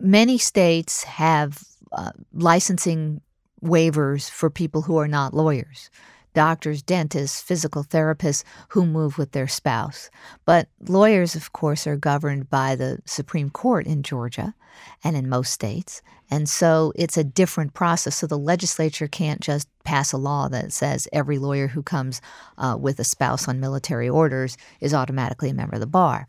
many 0.00 0.36
states 0.36 1.04
have 1.04 1.62
uh, 1.92 2.12
licensing 2.32 3.22
waivers 3.62 4.30
for 4.30 4.50
people 4.50 4.82
who 4.82 4.98
are 4.98 5.08
not 5.08 5.34
lawyers 5.34 5.90
doctors, 6.38 6.82
dentists, 6.82 7.42
physical 7.42 7.82
therapists 7.82 8.44
who 8.68 8.86
move 8.86 9.18
with 9.18 9.32
their 9.32 9.48
spouse. 9.48 10.08
But 10.44 10.68
lawyers, 10.86 11.34
of 11.34 11.52
course, 11.52 11.84
are 11.84 11.96
governed 11.96 12.48
by 12.48 12.76
the 12.76 13.00
Supreme 13.06 13.50
Court 13.50 13.88
in 13.88 14.04
Georgia 14.04 14.54
and 15.02 15.16
in 15.16 15.28
most 15.28 15.52
states. 15.52 16.00
And 16.30 16.48
so 16.48 16.92
it's 16.94 17.16
a 17.16 17.24
different 17.24 17.74
process. 17.74 18.14
So 18.14 18.28
the 18.28 18.38
legislature 18.38 19.08
can't 19.08 19.40
just 19.40 19.66
pass 19.82 20.12
a 20.12 20.16
law 20.16 20.46
that 20.46 20.72
says 20.72 21.08
every 21.12 21.38
lawyer 21.38 21.66
who 21.66 21.82
comes 21.82 22.20
uh, 22.56 22.76
with 22.78 23.00
a 23.00 23.04
spouse 23.04 23.48
on 23.48 23.58
military 23.58 24.08
orders 24.08 24.56
is 24.80 24.94
automatically 24.94 25.50
a 25.50 25.54
member 25.54 25.74
of 25.74 25.80
the 25.80 25.88
bar. 25.88 26.28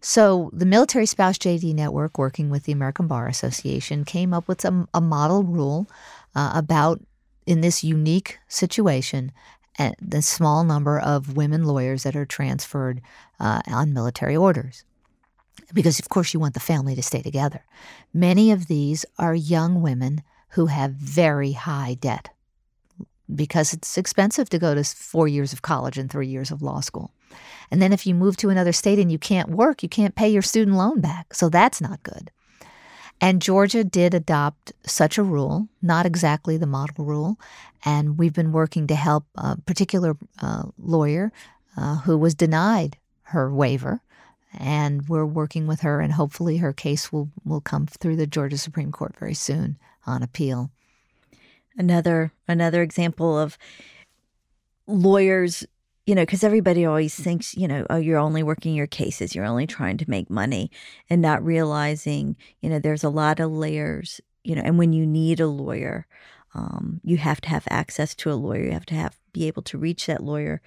So 0.00 0.50
the 0.52 0.64
Military 0.64 1.06
Spouse 1.06 1.38
JD 1.38 1.74
Network, 1.74 2.18
working 2.18 2.50
with 2.50 2.66
the 2.66 2.72
American 2.72 3.08
Bar 3.08 3.26
Association, 3.26 4.04
came 4.04 4.32
up 4.32 4.46
with 4.46 4.64
a, 4.64 4.86
a 4.94 5.00
model 5.00 5.42
rule 5.42 5.88
uh, 6.36 6.52
about 6.54 7.00
in 7.50 7.60
this 7.60 7.84
unique 7.84 8.38
situation, 8.48 9.32
the 10.00 10.22
small 10.22 10.64
number 10.64 10.98
of 10.98 11.36
women 11.36 11.64
lawyers 11.64 12.02
that 12.02 12.16
are 12.16 12.26
transferred 12.26 13.00
uh, 13.38 13.60
on 13.66 13.92
military 13.92 14.36
orders. 14.36 14.84
Because, 15.72 15.98
of 15.98 16.08
course, 16.08 16.34
you 16.34 16.40
want 16.40 16.54
the 16.54 16.60
family 16.60 16.94
to 16.94 17.02
stay 17.02 17.22
together. 17.22 17.64
Many 18.12 18.50
of 18.50 18.66
these 18.66 19.04
are 19.18 19.34
young 19.34 19.80
women 19.80 20.22
who 20.50 20.66
have 20.66 20.92
very 20.92 21.52
high 21.52 21.96
debt 22.00 22.30
because 23.32 23.72
it's 23.72 23.96
expensive 23.96 24.50
to 24.50 24.58
go 24.58 24.74
to 24.74 24.82
four 24.82 25.28
years 25.28 25.52
of 25.52 25.62
college 25.62 25.96
and 25.96 26.10
three 26.10 26.26
years 26.26 26.50
of 26.50 26.62
law 26.62 26.80
school. 26.80 27.12
And 27.70 27.80
then 27.80 27.92
if 27.92 28.06
you 28.06 28.14
move 28.14 28.36
to 28.38 28.48
another 28.48 28.72
state 28.72 28.98
and 28.98 29.12
you 29.12 29.18
can't 29.18 29.50
work, 29.50 29.82
you 29.82 29.88
can't 29.88 30.16
pay 30.16 30.28
your 30.28 30.42
student 30.42 30.76
loan 30.76 31.00
back. 31.00 31.32
So 31.32 31.48
that's 31.48 31.80
not 31.80 32.02
good. 32.02 32.32
And 33.20 33.42
Georgia 33.42 33.84
did 33.84 34.14
adopt 34.14 34.72
such 34.86 35.18
a 35.18 35.22
rule, 35.22 35.68
not 35.82 36.06
exactly 36.06 36.56
the 36.56 36.66
model 36.66 37.04
rule. 37.04 37.38
And 37.84 38.18
we've 38.18 38.32
been 38.32 38.52
working 38.52 38.86
to 38.86 38.94
help 38.94 39.26
a 39.34 39.56
particular 39.60 40.16
uh, 40.40 40.64
lawyer 40.78 41.32
uh, 41.76 41.98
who 41.98 42.16
was 42.16 42.34
denied 42.34 42.96
her 43.24 43.52
waiver. 43.52 44.00
and 44.58 45.08
we're 45.08 45.26
working 45.26 45.66
with 45.66 45.80
her, 45.80 46.00
and 46.00 46.12
hopefully 46.12 46.58
her 46.58 46.72
case 46.72 47.12
will 47.12 47.30
will 47.44 47.60
come 47.60 47.86
through 47.86 48.16
the 48.16 48.26
Georgia 48.26 48.58
Supreme 48.58 48.92
Court 48.92 49.14
very 49.18 49.34
soon 49.34 49.78
on 50.06 50.22
appeal. 50.22 50.70
Another 51.76 52.32
another 52.48 52.82
example 52.82 53.38
of 53.38 53.56
lawyers 54.86 55.64
you 56.10 56.16
know, 56.16 56.22
because 56.22 56.42
everybody 56.42 56.84
always 56.84 57.14
thinks, 57.14 57.56
you 57.56 57.68
know, 57.68 57.86
oh, 57.88 57.96
you're 57.96 58.18
only 58.18 58.42
working 58.42 58.74
your 58.74 58.88
cases, 58.88 59.32
you're 59.32 59.44
only 59.44 59.64
trying 59.64 59.96
to 59.96 60.10
make 60.10 60.28
money, 60.28 60.68
and 61.08 61.22
not 61.22 61.40
realizing, 61.44 62.36
you 62.60 62.68
know, 62.68 62.80
there's 62.80 63.04
a 63.04 63.08
lot 63.08 63.38
of 63.38 63.52
layers, 63.52 64.20
you 64.42 64.56
know, 64.56 64.62
and 64.64 64.76
when 64.76 64.92
you 64.92 65.06
need 65.06 65.38
a 65.38 65.46
lawyer, 65.46 66.08
um, 66.52 67.00
you 67.04 67.16
have 67.18 67.40
to 67.42 67.48
have 67.48 67.62
access 67.70 68.12
to 68.16 68.32
a 68.32 68.34
lawyer. 68.34 68.64
You 68.64 68.72
have 68.72 68.86
to 68.86 68.96
have 68.96 69.20
be 69.32 69.46
able 69.46 69.62
to 69.62 69.78
reach 69.78 70.06
that 70.06 70.24
lawyer. 70.24 70.60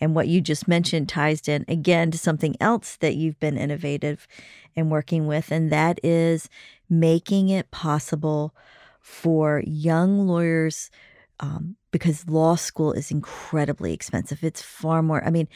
And 0.00 0.16
what 0.16 0.26
you 0.26 0.40
just 0.40 0.66
mentioned 0.66 1.08
ties 1.08 1.46
in 1.46 1.64
again 1.68 2.10
to 2.10 2.18
something 2.18 2.56
else 2.60 2.96
that 2.96 3.14
you've 3.14 3.38
been 3.38 3.56
innovative 3.56 4.26
in 4.74 4.90
working 4.90 5.28
with, 5.28 5.52
and 5.52 5.70
that 5.70 6.00
is 6.02 6.48
making 6.90 7.50
it 7.50 7.70
possible 7.70 8.52
for 9.00 9.62
young 9.64 10.26
lawyers 10.26 10.90
um, 11.38 11.76
because 11.90 12.28
law 12.28 12.54
school 12.54 12.92
is 12.92 13.10
incredibly 13.10 13.92
expensive. 13.92 14.42
It's 14.42 14.62
far 14.62 15.02
more, 15.02 15.24
I 15.24 15.30
mean, 15.30 15.48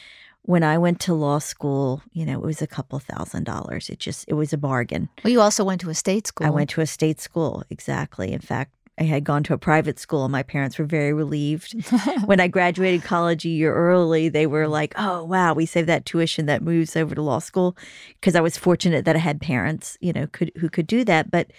when 0.42 0.62
I 0.64 0.76
went 0.78 0.98
to 1.00 1.14
law 1.14 1.38
school, 1.38 2.02
you 2.12 2.26
know, 2.26 2.34
it 2.34 2.42
was 2.42 2.60
a 2.60 2.66
couple 2.66 2.98
thousand 2.98 3.44
dollars. 3.44 3.88
It 3.88 4.00
just, 4.00 4.24
it 4.26 4.34
was 4.34 4.52
a 4.52 4.58
bargain. 4.58 5.08
Well, 5.22 5.32
you 5.32 5.40
also 5.40 5.64
went 5.64 5.80
to 5.82 5.90
a 5.90 5.94
state 5.94 6.26
school. 6.26 6.46
I 6.46 6.50
went 6.50 6.70
to 6.70 6.80
a 6.80 6.86
state 6.86 7.20
school, 7.20 7.62
exactly. 7.70 8.32
In 8.32 8.40
fact, 8.40 8.72
I 8.98 9.04
had 9.04 9.24
gone 9.24 9.42
to 9.44 9.54
a 9.54 9.58
private 9.58 9.98
school 9.98 10.24
and 10.24 10.32
my 10.32 10.42
parents 10.42 10.78
were 10.78 10.84
very 10.84 11.12
relieved. 11.12 11.74
when 12.26 12.40
I 12.40 12.48
graduated 12.48 13.02
college 13.02 13.44
a 13.44 13.48
year 13.48 13.74
early, 13.74 14.28
they 14.28 14.46
were 14.46 14.68
like, 14.68 14.94
oh, 14.96 15.24
wow, 15.24 15.54
we 15.54 15.64
saved 15.64 15.88
that 15.88 16.04
tuition 16.04 16.46
that 16.46 16.62
moves 16.62 16.94
over 16.94 17.14
to 17.14 17.22
law 17.22 17.38
school. 17.38 17.76
Because 18.20 18.34
I 18.34 18.40
was 18.40 18.58
fortunate 18.58 19.04
that 19.06 19.16
I 19.16 19.20
had 19.20 19.40
parents, 19.40 19.96
you 20.00 20.12
know, 20.12 20.26
could 20.26 20.52
who 20.56 20.68
could 20.68 20.86
do 20.86 21.04
that. 21.04 21.30
But 21.30 21.52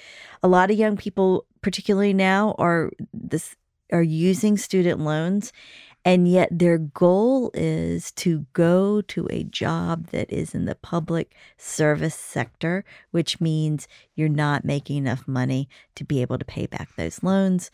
a 0.44 0.48
lot 0.48 0.70
of 0.70 0.77
young 0.77 0.96
people, 0.96 1.46
particularly 1.62 2.13
now, 2.13 2.53
are 2.60 2.92
this 3.13 3.56
are 3.93 4.03
using 4.03 4.57
student 4.57 5.00
loans 5.00 5.53
and 6.05 6.27
yet 6.27 6.50
their 6.51 6.77
goal 6.77 7.50
is 7.53 8.12
to 8.13 8.45
go 8.53 9.01
to 9.01 9.27
a 9.29 9.43
job 9.43 10.07
that 10.07 10.31
is 10.31 10.53
in 10.53 10.65
the 10.65 10.75
public 10.75 11.33
service 11.57 12.15
sector, 12.15 12.83
which 13.12 13.39
means 13.39 13.88
you're 14.13 14.27
not 14.27 14.65
making 14.65 14.97
enough 14.97 15.27
money 15.27 15.69
to 15.95 16.03
be 16.03 16.21
able 16.21 16.38
to 16.38 16.45
pay 16.45 16.65
back 16.65 16.93
those 16.95 17.23
loans. 17.23 17.71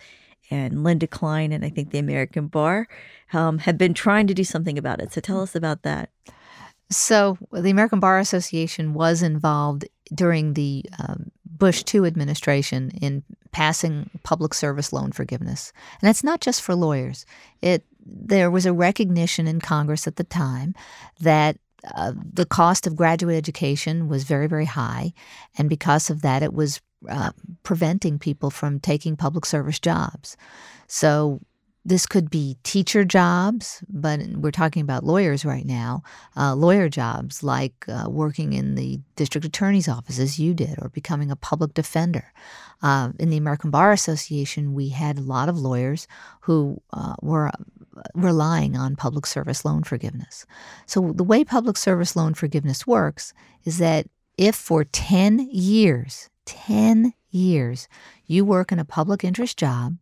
And 0.52 0.84
Linda 0.84 1.08
Klein 1.08 1.52
and 1.52 1.66
I 1.66 1.70
think 1.70 1.90
the 1.90 2.00
American 2.00 2.48
Bar 2.48 2.88
um, 3.34 3.60
have 3.60 3.78
been 3.78 3.94
trying 3.96 4.28
to 4.28 4.34
do 4.34 4.44
something 4.44 4.78
about 4.78 5.02
it. 5.02 5.12
So 5.12 5.22
tell 5.22 5.42
us 5.42 5.56
about 5.56 5.82
that. 5.84 6.12
So, 6.92 7.38
the 7.52 7.70
American 7.70 8.00
Bar 8.00 8.20
Association 8.20 8.94
was 8.94 9.22
involved 9.22 9.86
during 10.14 10.54
the 10.54 10.84
um, 10.98 11.32
Bush 11.46 11.84
II 11.94 12.08
administration 12.08 12.92
in 13.02 13.24
passing 13.52 14.10
public 14.24 14.54
service 14.54 14.92
loan 14.92 15.12
forgiveness. 15.12 15.72
And 16.02 16.10
it's 16.10 16.24
not 16.24 16.42
just 16.42 16.62
for 16.62 16.74
lawyers. 16.76 17.26
It 17.62 17.86
there 18.06 18.50
was 18.50 18.66
a 18.66 18.74
recognition 18.74 19.48
in 19.48 19.60
Congress 19.60 20.08
at 20.08 20.16
the 20.16 20.24
time 20.24 20.74
that 21.20 21.58
uh, 21.96 22.14
the 22.34 22.46
cost 22.46 22.88
of 22.88 22.96
graduate 22.96 23.36
education 23.36 24.08
was 24.08 24.24
very, 24.24 24.48
very 24.48 24.66
high. 24.66 25.14
And 25.58 25.70
because 25.70 26.10
of 26.10 26.22
that, 26.24 26.44
it 26.44 26.54
was 26.54 26.82
uh, 27.08 27.32
preventing 27.64 28.20
people 28.20 28.50
from 28.50 28.80
taking 28.80 29.16
public 29.16 29.46
service 29.46 29.80
jobs. 29.80 30.36
So 30.88 31.40
this 31.90 32.06
could 32.06 32.30
be 32.30 32.56
teacher 32.64 33.04
jobs, 33.04 33.84
but 33.90 34.20
we're 34.36 34.52
talking 34.52 34.84
about 34.84 35.04
lawyers 35.04 35.44
right 35.44 35.66
now. 35.66 36.04
Uh, 36.38 36.54
lawyer 36.54 36.88
jobs 36.88 37.44
like 37.44 37.74
uh, 37.88 38.08
working 38.08 38.54
in 38.54 38.76
the 38.76 39.00
district 39.16 39.44
attorney's 39.44 39.90
office, 39.90 40.20
as 40.20 40.40
you 40.40 40.54
did, 40.54 40.76
or 40.80 40.90
becoming 40.90 41.32
a 41.32 41.36
public 41.36 41.74
defender. 41.74 42.32
Uh, 42.84 43.10
in 43.18 43.32
the 43.32 43.38
American 43.38 43.72
Bar 43.72 43.92
Association, 43.92 44.74
we 44.76 44.90
had 44.90 45.18
a 45.18 45.24
lot 45.24 45.50
of 45.50 45.58
lawyers 45.58 46.08
who 46.42 46.80
uh, 46.94 47.16
were 47.24 47.48
uh, 47.48 47.52
relying 48.14 48.78
on 48.78 48.96
public 48.96 49.26
service 49.26 49.66
loan 49.66 49.84
forgiveness. 49.84 50.46
So, 50.86 51.12
the 51.14 51.24
way 51.24 51.44
public 51.44 51.76
service 51.76 52.16
loan 52.16 52.36
forgiveness 52.36 52.86
works 52.86 53.34
is 53.66 53.80
that 53.80 54.06
if 54.38 54.56
for 54.56 54.84
10 54.84 55.50
years, 55.52 56.30
10 56.46 57.14
years, 57.32 57.88
you 58.28 58.46
work 58.46 58.72
in 58.72 58.78
a 58.78 58.86
public 58.86 59.24
interest 59.24 59.58
job, 59.58 59.98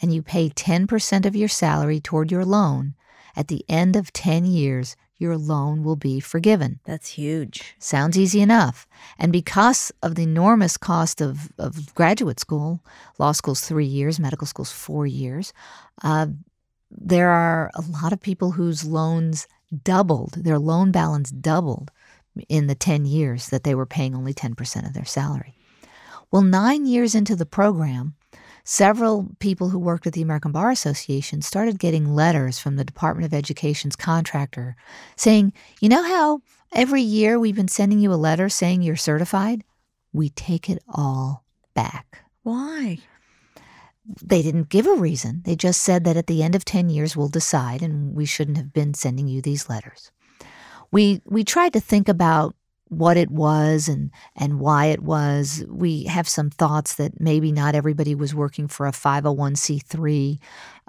and 0.00 0.14
you 0.14 0.22
pay 0.22 0.48
10% 0.48 1.26
of 1.26 1.36
your 1.36 1.48
salary 1.48 2.00
toward 2.00 2.30
your 2.30 2.44
loan, 2.44 2.94
at 3.36 3.48
the 3.48 3.64
end 3.68 3.96
of 3.96 4.12
10 4.12 4.46
years, 4.46 4.96
your 5.18 5.36
loan 5.36 5.82
will 5.82 5.96
be 5.96 6.20
forgiven. 6.20 6.78
That's 6.84 7.10
huge. 7.10 7.74
Sounds 7.78 8.16
easy 8.16 8.40
enough. 8.40 8.86
And 9.18 9.32
because 9.32 9.92
of 10.02 10.14
the 10.14 10.22
enormous 10.22 10.76
cost 10.76 11.20
of, 11.20 11.52
of 11.58 11.94
graduate 11.94 12.38
school, 12.38 12.84
law 13.18 13.32
school's 13.32 13.60
three 13.60 13.86
years, 13.86 14.20
medical 14.20 14.46
school's 14.46 14.72
four 14.72 15.06
years, 15.06 15.52
uh, 16.02 16.28
there 16.90 17.30
are 17.30 17.70
a 17.74 17.82
lot 18.02 18.12
of 18.12 18.20
people 18.20 18.52
whose 18.52 18.84
loans 18.84 19.46
doubled, 19.84 20.34
their 20.34 20.58
loan 20.58 20.92
balance 20.92 21.30
doubled 21.30 21.90
in 22.48 22.68
the 22.68 22.74
10 22.74 23.04
years 23.04 23.48
that 23.48 23.64
they 23.64 23.74
were 23.74 23.86
paying 23.86 24.14
only 24.14 24.32
10% 24.32 24.86
of 24.86 24.94
their 24.94 25.04
salary. 25.04 25.54
Well, 26.30 26.42
nine 26.42 26.86
years 26.86 27.14
into 27.14 27.34
the 27.34 27.46
program, 27.46 28.14
several 28.68 29.30
people 29.38 29.70
who 29.70 29.78
worked 29.78 30.06
at 30.06 30.12
the 30.12 30.20
American 30.20 30.52
Bar 30.52 30.70
Association 30.70 31.40
started 31.40 31.78
getting 31.78 32.14
letters 32.14 32.58
from 32.58 32.76
the 32.76 32.84
Department 32.84 33.24
of 33.24 33.32
Education's 33.32 33.96
contractor 33.96 34.76
saying, 35.16 35.54
You 35.80 35.88
know 35.88 36.02
how 36.02 36.42
every 36.74 37.00
year 37.00 37.38
we've 37.38 37.56
been 37.56 37.66
sending 37.66 37.98
you 37.98 38.12
a 38.12 38.14
letter 38.14 38.50
saying 38.50 38.82
you're 38.82 38.94
certified? 38.94 39.64
We 40.12 40.28
take 40.28 40.68
it 40.68 40.82
all 40.86 41.46
back. 41.72 42.24
Why? 42.42 42.98
They 44.22 44.42
didn't 44.42 44.68
give 44.68 44.86
a 44.86 44.94
reason. 44.94 45.40
They 45.46 45.56
just 45.56 45.80
said 45.80 46.04
that 46.04 46.18
at 46.18 46.26
the 46.26 46.42
end 46.42 46.54
of 46.54 46.66
10 46.66 46.90
years 46.90 47.16
we'll 47.16 47.28
decide 47.28 47.82
and 47.82 48.14
we 48.14 48.26
shouldn't 48.26 48.58
have 48.58 48.74
been 48.74 48.92
sending 48.92 49.28
you 49.28 49.40
these 49.40 49.70
letters. 49.70 50.12
We 50.90 51.22
we 51.24 51.42
tried 51.42 51.72
to 51.72 51.80
think 51.80 52.06
about 52.06 52.54
what 52.88 53.16
it 53.16 53.30
was 53.30 53.88
and 53.88 54.10
and 54.36 54.60
why 54.60 54.86
it 54.86 55.02
was. 55.02 55.64
We 55.68 56.04
have 56.04 56.28
some 56.28 56.50
thoughts 56.50 56.94
that 56.94 57.20
maybe 57.20 57.52
not 57.52 57.74
everybody 57.74 58.14
was 58.14 58.34
working 58.34 58.68
for 58.68 58.86
a 58.86 58.92
501c3 58.92 60.38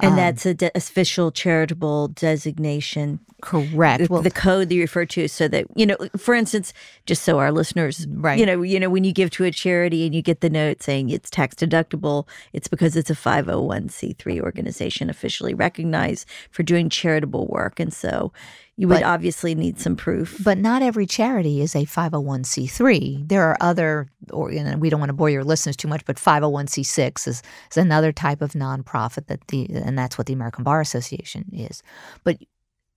and 0.01 0.11
um, 0.11 0.15
that's 0.15 0.45
a 0.45 0.53
de- 0.53 0.71
official 0.75 1.31
charitable 1.31 2.09
designation. 2.09 3.19
Correct. 3.41 4.03
The, 4.03 4.07
well, 4.09 4.21
the 4.21 4.31
code 4.31 4.69
that 4.69 4.75
you 4.75 4.81
refer 4.81 5.05
to, 5.07 5.27
so 5.27 5.47
that 5.49 5.65
you 5.75 5.85
know, 5.85 5.97
for 6.17 6.33
instance, 6.33 6.73
just 7.05 7.23
so 7.23 7.39
our 7.39 7.51
listeners, 7.51 8.07
right? 8.09 8.39
You 8.39 8.45
know, 8.45 8.61
you 8.61 8.79
know, 8.79 8.89
when 8.89 9.03
you 9.03 9.11
give 9.11 9.29
to 9.31 9.43
a 9.43 9.51
charity 9.51 10.05
and 10.05 10.15
you 10.15 10.21
get 10.21 10.41
the 10.41 10.49
note 10.49 10.81
saying 10.81 11.09
it's 11.09 11.29
tax 11.29 11.55
deductible, 11.55 12.27
it's 12.53 12.67
because 12.67 12.95
it's 12.95 13.09
a 13.09 13.15
five 13.15 13.45
hundred 13.45 13.61
one 13.61 13.89
c 13.89 14.13
three 14.13 14.39
organization 14.39 15.09
officially 15.09 15.53
recognized 15.53 16.27
for 16.49 16.63
doing 16.63 16.89
charitable 16.89 17.47
work, 17.47 17.79
and 17.79 17.93
so 17.93 18.31
you 18.79 18.87
would 18.87 19.01
but, 19.01 19.03
obviously 19.03 19.55
need 19.55 19.77
some 19.77 19.97
proof. 19.97 20.41
But 20.41 20.57
not 20.57 20.81
every 20.81 21.05
charity 21.05 21.59
is 21.59 21.75
a 21.75 21.83
501c3. 21.83 23.27
There 23.27 23.43
are 23.43 23.57
other, 23.59 24.07
or 24.31 24.53
you 24.53 24.63
know, 24.63 24.77
we 24.77 24.89
don't 24.89 25.01
want 25.01 25.09
to 25.09 25.13
bore 25.13 25.29
your 25.29 25.43
listeners 25.43 25.75
too 25.75 25.89
much, 25.89 26.05
but 26.05 26.15
501c6 26.15 27.27
is, 27.27 27.43
is 27.69 27.77
another 27.77 28.13
type 28.13 28.41
of 28.41 28.53
nonprofit 28.53 29.27
that 29.27 29.45
the 29.49 29.69
and 29.69 29.97
that's 29.97 30.17
what 30.17 30.27
the 30.27 30.33
American 30.33 30.63
Bar 30.63 30.79
Association 30.79 31.49
is. 31.51 31.83
But 32.23 32.37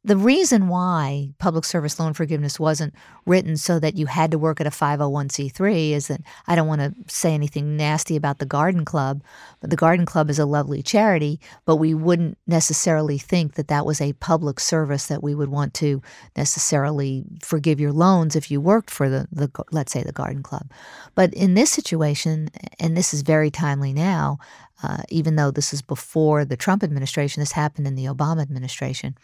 the 0.05 0.17
reason 0.17 0.67
why 0.67 1.31
public 1.39 1.65
service 1.65 2.01
loan 2.01 2.13
forgiveness 2.13 2.59
wasn't 2.59 2.93
written 3.25 3.57
so 3.57 3.79
that 3.79 3.97
you 3.97 4.07
had 4.07 4.33
to 4.33 4.39
work 4.39 4.61
at 4.61 4.67
a 4.67 4.71
501c3 4.71 5.93
is 5.93 6.09
that 6.09 6.23
I 6.49 6.57
don't 6.57 6.67
want 6.67 6.81
to 6.81 6.93
say 7.07 7.35
anything 7.35 7.77
nasty 7.77 8.17
about 8.17 8.41
the 8.41 8.47
Garden 8.47 8.85
Club, 8.85 9.23
but 9.61 9.71
the 9.71 9.77
Garden 9.77 10.05
Club 10.05 10.29
is 10.29 10.41
a 10.41 10.45
lovely 10.45 10.83
charity, 10.83 11.39
but 11.67 11.77
we 11.77 11.95
wouldn't 11.95 12.37
necessarily 12.49 13.17
think 13.17 13.55
that 13.55 13.69
that 13.69 13.87
was 13.87 14.01
a 14.01 14.15
public 14.15 14.59
service 14.59 15.07
that 15.07 15.23
we 15.23 15.37
would 15.37 15.51
want 15.51 15.73
to 15.75 16.03
necessarily 16.37 17.25
forgive 17.41 17.79
your 17.79 17.93
loans 17.93 18.35
if 18.35 18.51
you 18.51 18.61
worked 18.61 18.91
for 18.91 19.09
the, 19.09 19.29
the 19.31 19.51
let's 19.71 19.93
say 19.93 20.03
the 20.03 20.11
Garden 20.11 20.43
Club. 20.43 20.69
But 21.15 21.33
in 21.33 21.55
this 21.55 21.71
situation, 21.71 22.49
and 22.81 22.97
this 22.97 23.15
is 23.15 23.23
very 23.23 23.53
timely 23.53 23.93
now, 23.93 24.39
uh, 24.83 25.03
even 25.11 25.37
though 25.37 25.53
this 25.53 25.73
is 25.73 25.81
before 25.81 26.45
the 26.45 26.57
Trump 26.57 26.83
administration, 26.83 27.41
this 27.41 27.53
happened 27.53 27.87
in 27.87 27.95
the 27.95 28.07
Obama 28.07 28.43
administration. 28.43 29.17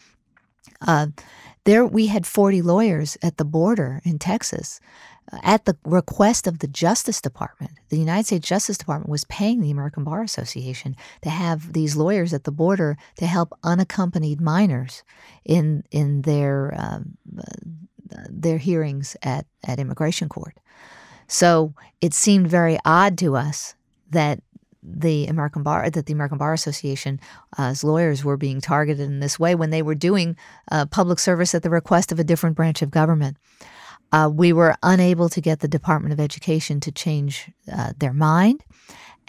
Uh, 0.80 1.08
there, 1.64 1.84
we 1.84 2.06
had 2.06 2.26
40 2.26 2.62
lawyers 2.62 3.18
at 3.22 3.36
the 3.36 3.44
border 3.44 4.00
in 4.04 4.18
Texas. 4.18 4.80
Uh, 5.30 5.38
at 5.42 5.64
the 5.66 5.76
request 5.84 6.46
of 6.46 6.60
the 6.60 6.66
Justice 6.66 7.20
Department, 7.20 7.72
the 7.90 7.98
United 7.98 8.26
States 8.26 8.48
Justice 8.48 8.78
Department 8.78 9.10
was 9.10 9.24
paying 9.24 9.60
the 9.60 9.70
American 9.70 10.04
Bar 10.04 10.22
Association 10.22 10.96
to 11.22 11.28
have 11.30 11.74
these 11.74 11.96
lawyers 11.96 12.32
at 12.32 12.44
the 12.44 12.52
border 12.52 12.96
to 13.16 13.26
help 13.26 13.52
unaccompanied 13.62 14.40
minors 14.40 15.02
in 15.44 15.82
in 15.90 16.22
their 16.22 16.74
um, 16.78 17.18
uh, 17.38 18.24
their 18.30 18.58
hearings 18.58 19.16
at 19.22 19.44
at 19.64 19.78
immigration 19.78 20.28
court. 20.30 20.56
So 21.26 21.74
it 22.00 22.14
seemed 22.14 22.46
very 22.46 22.78
odd 22.86 23.18
to 23.18 23.36
us 23.36 23.74
that 24.10 24.40
the 24.82 25.26
American 25.26 25.62
Bar 25.62 25.90
that 25.90 26.06
the 26.06 26.12
American 26.12 26.38
Bar 26.38 26.52
Association's 26.52 27.20
uh, 27.56 27.74
lawyers 27.82 28.24
were 28.24 28.36
being 28.36 28.60
targeted 28.60 29.06
in 29.06 29.20
this 29.20 29.38
way 29.38 29.54
when 29.54 29.70
they 29.70 29.82
were 29.82 29.94
doing 29.94 30.36
uh, 30.70 30.86
public 30.86 31.18
service 31.18 31.54
at 31.54 31.62
the 31.62 31.70
request 31.70 32.12
of 32.12 32.18
a 32.18 32.24
different 32.24 32.56
branch 32.56 32.82
of 32.82 32.90
government. 32.90 33.36
Uh, 34.10 34.30
we 34.32 34.52
were 34.52 34.74
unable 34.82 35.28
to 35.28 35.40
get 35.40 35.60
the 35.60 35.68
Department 35.68 36.12
of 36.12 36.20
Education 36.20 36.80
to 36.80 36.90
change 36.90 37.50
uh, 37.70 37.92
their 37.98 38.14
mind, 38.14 38.64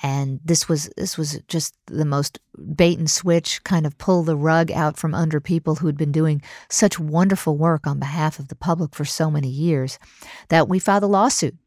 and 0.01 0.39
this 0.45 0.69
was 0.69 0.89
this 0.95 1.17
was 1.17 1.41
just 1.47 1.75
the 1.87 2.05
most 2.05 2.39
bait 2.75 2.97
and 2.97 3.09
switch 3.09 3.61
kind 3.63 3.85
of 3.85 3.97
pull 3.97 4.23
the 4.23 4.37
rug 4.37 4.71
out 4.71 4.97
from 4.97 5.13
under 5.13 5.41
people 5.41 5.75
who 5.75 5.87
had 5.87 5.97
been 5.97 6.11
doing 6.11 6.41
such 6.69 6.99
wonderful 6.99 7.57
work 7.57 7.85
on 7.85 7.99
behalf 7.99 8.39
of 8.39 8.47
the 8.47 8.55
public 8.55 8.95
for 8.95 9.03
so 9.03 9.29
many 9.29 9.49
years 9.49 9.99
that 10.47 10.69
we 10.69 10.79
filed 10.79 11.03
a 11.03 11.07
lawsuit 11.07 11.57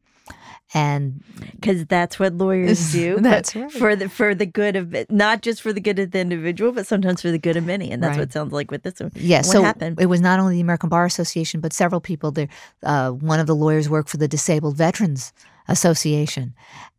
and 0.74 1.22
because 1.52 1.85
that's 1.87 2.18
what 2.18 2.32
lawyers 2.35 2.92
do. 2.92 3.20
that's 3.20 3.54
right. 3.54 3.70
For 3.70 3.94
the 3.94 4.08
for 4.08 4.35
the 4.35 4.46
good 4.46 4.74
of 4.76 4.94
it, 4.94 5.11
not 5.11 5.42
just 5.42 5.61
for 5.61 5.72
the 5.72 5.80
good 5.80 5.98
of 5.98 6.11
the 6.12 6.20
individual, 6.20 6.72
but 6.72 6.87
sometimes 6.87 7.20
for 7.20 7.30
the 7.30 7.38
good 7.38 7.56
of 7.56 7.64
many, 7.66 7.90
and 7.90 8.02
that's 8.02 8.12
Right. 8.12 8.18
what 8.20 8.28
it 8.28 8.32
sounds 8.32 8.52
like 8.52 8.70
with 8.70 8.82
this 8.82 8.98
one. 9.00 9.12
Yes. 9.14 9.46
what 9.48 9.52
so 9.52 9.62
happened? 9.62 10.00
it 10.00 10.06
was 10.06 10.20
not 10.20 10.40
only 10.40 10.54
the 10.54 10.61
American 10.62 10.88
Bar 10.88 11.04
Association, 11.04 11.61
but 11.61 11.72
several 11.72 12.00
people 12.00 12.30
there. 12.30 12.48
Uh, 12.82 13.11
one 13.11 13.38
of 13.40 13.46
the 13.46 13.54
lawyers 13.54 13.88
worked 13.90 14.08
for 14.08 14.16
the 14.16 14.28
Disabled 14.28 14.76
Veterans 14.76 15.32
Association. 15.68 16.54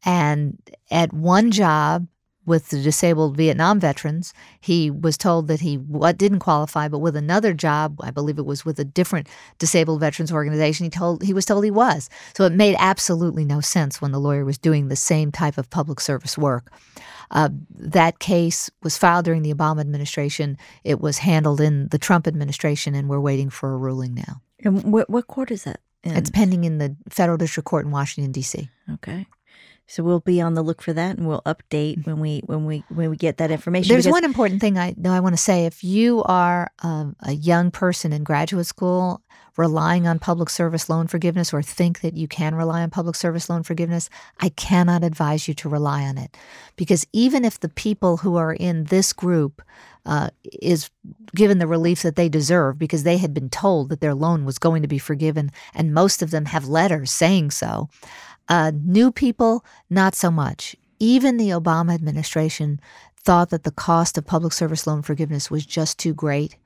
And 0.05 0.57
at 0.91 1.11
one 1.13 1.49
job 1.51 2.07
with 2.45 2.69
the 2.69 2.81
disabled 2.81 3.37
Vietnam 3.37 3.79
veterans, 3.79 4.33
he 4.59 4.91
was 4.91 5.17
told 5.17 5.47
that 5.47 5.61
he 5.61 5.77
what 5.77 6.17
didn't 6.17 6.39
qualify, 6.39 6.87
but 6.87 6.99
with 6.99 7.15
another 7.15 7.53
job, 7.53 7.99
I 8.01 8.11
believe 8.11 8.37
it 8.37 8.45
was 8.45 8.65
with 8.65 8.79
a 8.79 8.85
different 8.85 9.27
disabled 9.59 10.01
veterans 10.01 10.31
organization, 10.31 10.85
he 10.85 10.89
told 10.89 11.23
he 11.23 11.33
was 11.33 11.45
told 11.45 11.63
he 11.63 11.71
was. 11.71 12.09
So 12.35 12.43
it 12.43 12.53
made 12.53 12.75
absolutely 12.79 13.45
no 13.45 13.61
sense 13.61 14.01
when 14.01 14.11
the 14.11 14.19
lawyer 14.19 14.45
was 14.45 14.57
doing 14.57 14.87
the 14.87 14.95
same 14.95 15.31
type 15.31 15.57
of 15.57 15.69
public 15.69 15.99
service 15.99 16.37
work. 16.37 16.71
Uh, 17.31 17.49
that 17.71 18.19
case 18.19 18.69
was 18.83 18.97
filed 18.97 19.25
during 19.25 19.41
the 19.41 19.53
Obama 19.53 19.81
administration. 19.81 20.57
It 20.83 20.99
was 20.99 21.19
handled 21.19 21.61
in 21.61 21.87
the 21.89 21.97
Trump 21.97 22.27
administration, 22.27 22.93
and 22.93 23.09
we're 23.09 23.19
waiting 23.19 23.49
for 23.49 23.73
a 23.73 23.77
ruling 23.77 24.13
now. 24.13 24.41
And 24.59 24.91
what 24.91 25.09
what 25.09 25.27
court 25.27 25.51
is 25.51 25.63
that? 25.63 25.79
In? 26.03 26.15
It's 26.17 26.29
pending 26.29 26.65
in 26.65 26.79
the 26.79 26.95
federal 27.09 27.37
district 27.37 27.65
court 27.65 27.85
in 27.85 27.91
Washington 27.91 28.31
D.C. 28.33 28.69
okay. 28.95 29.25
So 29.85 30.01
we'll 30.01 30.21
be 30.21 30.39
on 30.39 30.53
the 30.53 30.63
look 30.63 30.81
for 30.81 30.93
that, 30.93 31.17
and 31.17 31.27
we'll 31.27 31.41
update 31.41 32.05
when 32.05 32.19
we 32.19 32.41
when 32.45 32.65
we 32.65 32.83
when 32.87 33.09
we 33.09 33.17
get 33.17 33.37
that 33.37 33.51
information. 33.51 33.93
There's 33.93 34.07
one 34.07 34.23
important 34.23 34.61
thing 34.61 34.77
I 34.77 34.95
though 34.97 35.11
I 35.11 35.19
want 35.19 35.33
to 35.33 35.41
say: 35.41 35.65
if 35.65 35.83
you 35.83 36.23
are 36.23 36.71
um, 36.83 37.15
a 37.19 37.33
young 37.33 37.69
person 37.69 38.13
in 38.13 38.23
graduate 38.23 38.65
school 38.65 39.21
relying 39.55 40.07
on 40.07 40.17
public 40.17 40.49
service 40.49 40.89
loan 40.89 41.07
forgiveness, 41.07 41.53
or 41.53 41.61
think 41.61 41.99
that 41.99 42.15
you 42.15 42.27
can 42.27 42.55
rely 42.55 42.81
on 42.81 42.89
public 42.89 43.15
service 43.15 43.49
loan 43.49 43.61
forgiveness, 43.61 44.09
I 44.39 44.49
cannot 44.49 45.03
advise 45.03 45.47
you 45.47 45.53
to 45.55 45.69
rely 45.69 46.03
on 46.03 46.17
it, 46.17 46.35
because 46.75 47.05
even 47.11 47.43
if 47.43 47.59
the 47.59 47.69
people 47.69 48.17
who 48.17 48.37
are 48.37 48.53
in 48.53 48.85
this 48.85 49.11
group 49.11 49.61
uh, 50.05 50.29
is 50.61 50.89
given 51.35 51.59
the 51.59 51.67
relief 51.67 52.01
that 52.01 52.15
they 52.15 52.29
deserve 52.29 52.77
because 52.77 53.03
they 53.03 53.17
had 53.17 53.33
been 53.33 53.49
told 53.49 53.89
that 53.89 54.01
their 54.01 54.15
loan 54.15 54.45
was 54.45 54.57
going 54.57 54.81
to 54.81 54.87
be 54.87 54.97
forgiven, 54.97 55.51
and 55.75 55.93
most 55.93 56.21
of 56.21 56.31
them 56.31 56.45
have 56.45 56.67
letters 56.67 57.11
saying 57.11 57.51
so. 57.51 57.89
Uh, 58.49 58.71
new 58.83 59.11
people, 59.11 59.63
not 59.89 60.15
so 60.15 60.29
much. 60.29 60.75
Even 60.99 61.37
the 61.37 61.49
Obama 61.49 61.93
administration 61.93 62.79
thought 63.23 63.51
that 63.51 63.63
the 63.63 63.71
cost 63.71 64.17
of 64.17 64.25
public 64.25 64.51
service 64.51 64.85
loan 64.85 65.01
forgiveness 65.01 65.49
was 65.49 65.65
just 65.65 65.97
too 65.97 66.13
great 66.13 66.57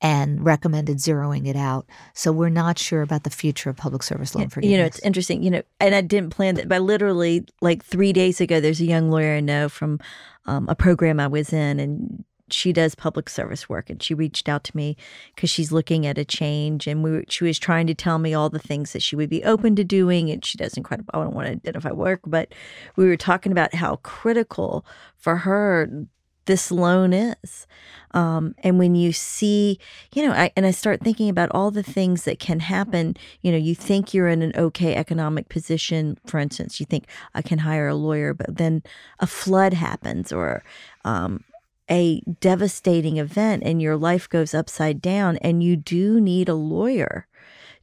and 0.00 0.44
recommended 0.44 0.98
zeroing 0.98 1.48
it 1.48 1.56
out. 1.56 1.86
So 2.14 2.30
we're 2.30 2.50
not 2.50 2.78
sure 2.78 3.02
about 3.02 3.24
the 3.24 3.30
future 3.30 3.70
of 3.70 3.76
public 3.76 4.02
service 4.02 4.34
loan 4.34 4.48
forgiveness. 4.48 4.72
You 4.72 4.78
know, 4.78 4.86
it's 4.86 5.00
interesting. 5.00 5.42
You 5.42 5.50
know, 5.50 5.62
and 5.80 5.94
I 5.94 6.02
didn't 6.02 6.30
plan 6.30 6.54
that, 6.54 6.68
but 6.68 6.82
literally, 6.82 7.44
like 7.60 7.84
three 7.84 8.12
days 8.12 8.40
ago, 8.40 8.60
there's 8.60 8.80
a 8.80 8.86
young 8.86 9.10
lawyer 9.10 9.36
I 9.36 9.40
know 9.40 9.68
from 9.68 9.98
um, 10.46 10.68
a 10.68 10.76
program 10.76 11.18
I 11.18 11.26
was 11.26 11.52
in, 11.52 11.80
and 11.80 12.24
she 12.54 12.72
does 12.72 12.94
public 12.94 13.28
service 13.28 13.68
work, 13.68 13.90
and 13.90 14.02
she 14.02 14.14
reached 14.14 14.48
out 14.48 14.64
to 14.64 14.76
me 14.76 14.96
because 15.34 15.50
she's 15.50 15.72
looking 15.72 16.06
at 16.06 16.18
a 16.18 16.24
change, 16.24 16.86
and 16.86 17.02
we 17.02 17.10
were, 17.10 17.24
she 17.28 17.44
was 17.44 17.58
trying 17.58 17.86
to 17.86 17.94
tell 17.94 18.18
me 18.18 18.34
all 18.34 18.48
the 18.48 18.58
things 18.58 18.92
that 18.92 19.02
she 19.02 19.16
would 19.16 19.30
be 19.30 19.44
open 19.44 19.76
to 19.76 19.84
doing, 19.84 20.30
and 20.30 20.44
she 20.44 20.58
does 20.58 20.76
incredible. 20.76 21.10
I 21.14 21.22
don't 21.24 21.34
want 21.34 21.46
to 21.46 21.52
identify 21.52 21.92
work, 21.92 22.20
but 22.26 22.52
we 22.96 23.06
were 23.06 23.16
talking 23.16 23.52
about 23.52 23.74
how 23.74 23.96
critical 23.96 24.86
for 25.16 25.38
her 25.38 26.06
this 26.46 26.70
loan 26.70 27.12
is. 27.12 27.66
Um, 28.12 28.54
and 28.58 28.78
when 28.78 28.94
you 28.94 29.12
see, 29.12 29.78
you 30.14 30.26
know, 30.26 30.32
I, 30.32 30.52
and 30.56 30.66
I 30.66 30.70
start 30.70 31.00
thinking 31.00 31.28
about 31.28 31.50
all 31.52 31.70
the 31.70 31.82
things 31.82 32.24
that 32.24 32.38
can 32.38 32.60
happen. 32.60 33.16
You 33.40 33.50
know, 33.50 33.58
you 33.58 33.74
think 33.74 34.14
you're 34.14 34.28
in 34.28 34.42
an 34.42 34.52
okay 34.56 34.94
economic 34.94 35.48
position. 35.48 36.18
For 36.26 36.38
instance, 36.38 36.78
you 36.78 36.86
think 36.86 37.06
I 37.34 37.42
can 37.42 37.60
hire 37.60 37.88
a 37.88 37.94
lawyer, 37.94 38.34
but 38.34 38.56
then 38.56 38.82
a 39.20 39.26
flood 39.26 39.72
happens 39.72 40.32
or 40.32 40.62
um, 41.04 41.44
a 41.90 42.20
devastating 42.40 43.18
event 43.18 43.62
and 43.64 43.80
your 43.80 43.96
life 43.96 44.28
goes 44.28 44.54
upside 44.54 45.02
down, 45.02 45.36
and 45.38 45.62
you 45.62 45.76
do 45.76 46.20
need 46.20 46.48
a 46.48 46.54
lawyer 46.54 47.26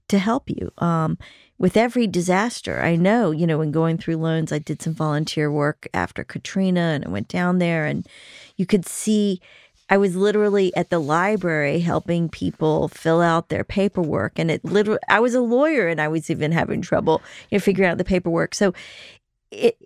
to 0.07 0.19
help 0.19 0.49
you. 0.49 0.71
Um, 0.77 1.17
with 1.57 1.77
every 1.77 2.07
disaster, 2.07 2.81
I 2.81 2.95
know, 2.95 3.29
you 3.29 3.45
know, 3.45 3.59
when 3.59 3.71
going 3.71 3.97
through 3.97 4.17
loans, 4.17 4.51
I 4.51 4.57
did 4.57 4.81
some 4.81 4.95
volunteer 4.95 5.51
work 5.51 5.87
after 5.93 6.23
Katrina 6.23 6.79
and 6.79 7.05
I 7.05 7.09
went 7.09 7.27
down 7.27 7.59
there 7.59 7.85
and 7.85 8.07
you 8.57 8.65
could 8.65 8.85
see 8.85 9.39
I 9.87 9.97
was 9.97 10.15
literally 10.15 10.75
at 10.75 10.89
the 10.89 10.99
library 10.99 11.81
helping 11.81 12.29
people 12.29 12.87
fill 12.87 13.21
out 13.21 13.49
their 13.49 13.65
paperwork. 13.65 14.39
And 14.39 14.49
it 14.49 14.63
literally, 14.63 15.01
I 15.09 15.19
was 15.19 15.35
a 15.35 15.41
lawyer 15.41 15.87
and 15.87 15.99
I 15.99 16.07
was 16.07 16.29
even 16.31 16.53
having 16.53 16.81
trouble, 16.81 17.21
you 17.49 17.57
know, 17.57 17.61
figuring 17.61 17.91
out 17.91 17.97
the 17.97 18.05
paperwork. 18.05 18.55
So 18.55 18.73
it, 19.51 19.77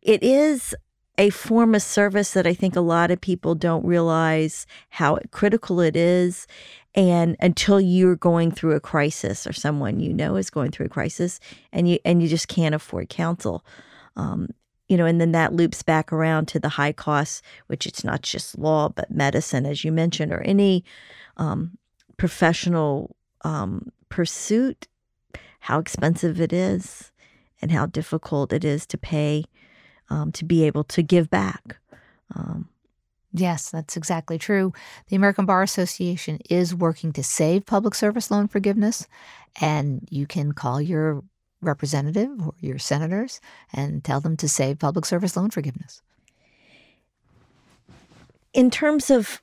it 0.00 0.22
is 0.22 0.74
a 1.18 1.30
form 1.30 1.74
of 1.74 1.82
service 1.82 2.32
that 2.32 2.46
I 2.46 2.54
think 2.54 2.76
a 2.76 2.80
lot 2.80 3.10
of 3.10 3.20
people 3.20 3.54
don't 3.54 3.84
realize 3.84 4.66
how 4.90 5.18
critical 5.30 5.80
it 5.80 5.96
is. 5.96 6.46
And 6.94 7.36
until 7.40 7.80
you're 7.80 8.16
going 8.16 8.50
through 8.50 8.74
a 8.74 8.80
crisis 8.80 9.46
or 9.46 9.52
someone 9.52 10.00
you 10.00 10.12
know 10.12 10.36
is 10.36 10.50
going 10.50 10.70
through 10.70 10.86
a 10.86 10.90
crisis 10.90 11.40
and 11.72 11.88
you, 11.88 11.98
and 12.04 12.22
you 12.22 12.28
just 12.28 12.48
can't 12.48 12.74
afford 12.74 13.08
counsel. 13.08 13.64
Um, 14.16 14.48
you 14.88 14.96
know, 14.96 15.04
and 15.04 15.20
then 15.20 15.32
that 15.32 15.52
loops 15.52 15.82
back 15.82 16.12
around 16.12 16.46
to 16.48 16.60
the 16.60 16.70
high 16.70 16.92
costs, 16.92 17.42
which 17.66 17.86
it's 17.86 18.04
not 18.04 18.22
just 18.22 18.58
law, 18.58 18.88
but 18.88 19.10
medicine, 19.10 19.66
as 19.66 19.84
you 19.84 19.90
mentioned, 19.90 20.32
or 20.32 20.40
any 20.42 20.84
um, 21.36 21.76
professional 22.16 23.16
um, 23.42 23.90
pursuit, 24.08 24.86
how 25.60 25.78
expensive 25.78 26.40
it 26.40 26.52
is 26.52 27.10
and 27.60 27.72
how 27.72 27.86
difficult 27.86 28.52
it 28.52 28.64
is 28.64 28.86
to 28.86 28.98
pay 28.98 29.44
um, 30.10 30.32
to 30.32 30.44
be 30.44 30.64
able 30.64 30.84
to 30.84 31.02
give 31.02 31.30
back. 31.30 31.78
Um, 32.34 32.68
Yes, 33.32 33.70
that's 33.70 33.98
exactly 33.98 34.38
true. 34.38 34.72
The 35.08 35.16
American 35.16 35.44
Bar 35.44 35.62
Association 35.62 36.38
is 36.48 36.74
working 36.74 37.12
to 37.12 37.22
save 37.22 37.66
public 37.66 37.94
service 37.94 38.30
loan 38.30 38.48
forgiveness, 38.48 39.06
and 39.60 40.08
you 40.10 40.26
can 40.26 40.52
call 40.52 40.80
your 40.80 41.22
representative 41.60 42.30
or 42.40 42.54
your 42.60 42.78
senators 42.78 43.42
and 43.74 44.02
tell 44.02 44.20
them 44.20 44.38
to 44.38 44.48
save 44.48 44.78
public 44.78 45.04
service 45.04 45.36
loan 45.36 45.50
forgiveness. 45.50 46.00
in 48.56 48.70
terms 48.70 49.10
of 49.10 49.42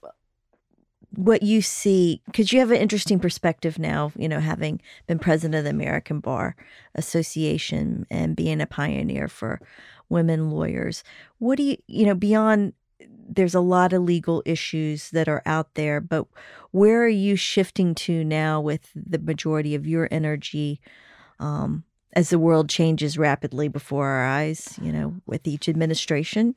what 1.16 1.44
you 1.44 1.62
see, 1.62 2.22
because 2.26 2.52
you 2.52 2.60
have 2.60 2.72
an 2.72 2.78
interesting 2.78 3.20
perspective 3.20 3.78
now, 3.78 4.12
you 4.16 4.28
know, 4.28 4.40
having 4.40 4.82
been 5.08 5.20
president 5.20 5.56
of 5.60 5.64
the 5.64 5.70
American 5.70 6.20
Bar 6.20 6.56
Association 6.96 8.08
and 8.10 8.36
being 8.36 8.62
a 8.62 8.66
pioneer 8.66 9.28
for 9.28 9.62
women 10.10 10.50
lawyers. 10.50 11.04
What 11.38 11.58
do 11.58 11.64
you, 11.64 11.78
you 11.88 12.06
know, 12.06 12.16
beyond 12.16 12.74
there's 13.28 13.56
a 13.56 13.60
lot 13.60 13.94
of 13.94 14.02
legal 14.04 14.42
issues 14.46 15.10
that 15.12 15.28
are 15.28 15.42
out 15.46 15.76
there, 15.76 16.02
but 16.02 16.28
where 16.72 17.04
are 17.04 17.08
you 17.08 17.36
shifting 17.36 17.96
to 17.96 18.24
now 18.24 18.60
with 18.60 18.90
the 18.96 19.20
majority 19.20 19.76
of 19.76 19.88
your 19.88 20.08
energy 20.12 20.82
um, 21.40 21.84
as 22.14 22.30
the 22.30 22.40
world 22.40 22.70
changes 22.70 23.18
rapidly 23.18 23.68
before 23.68 24.08
our 24.08 24.26
eyes? 24.26 24.78
You 24.82 24.92
know, 24.92 25.16
with 25.26 25.48
each 25.48 25.70
administration, 25.70 26.56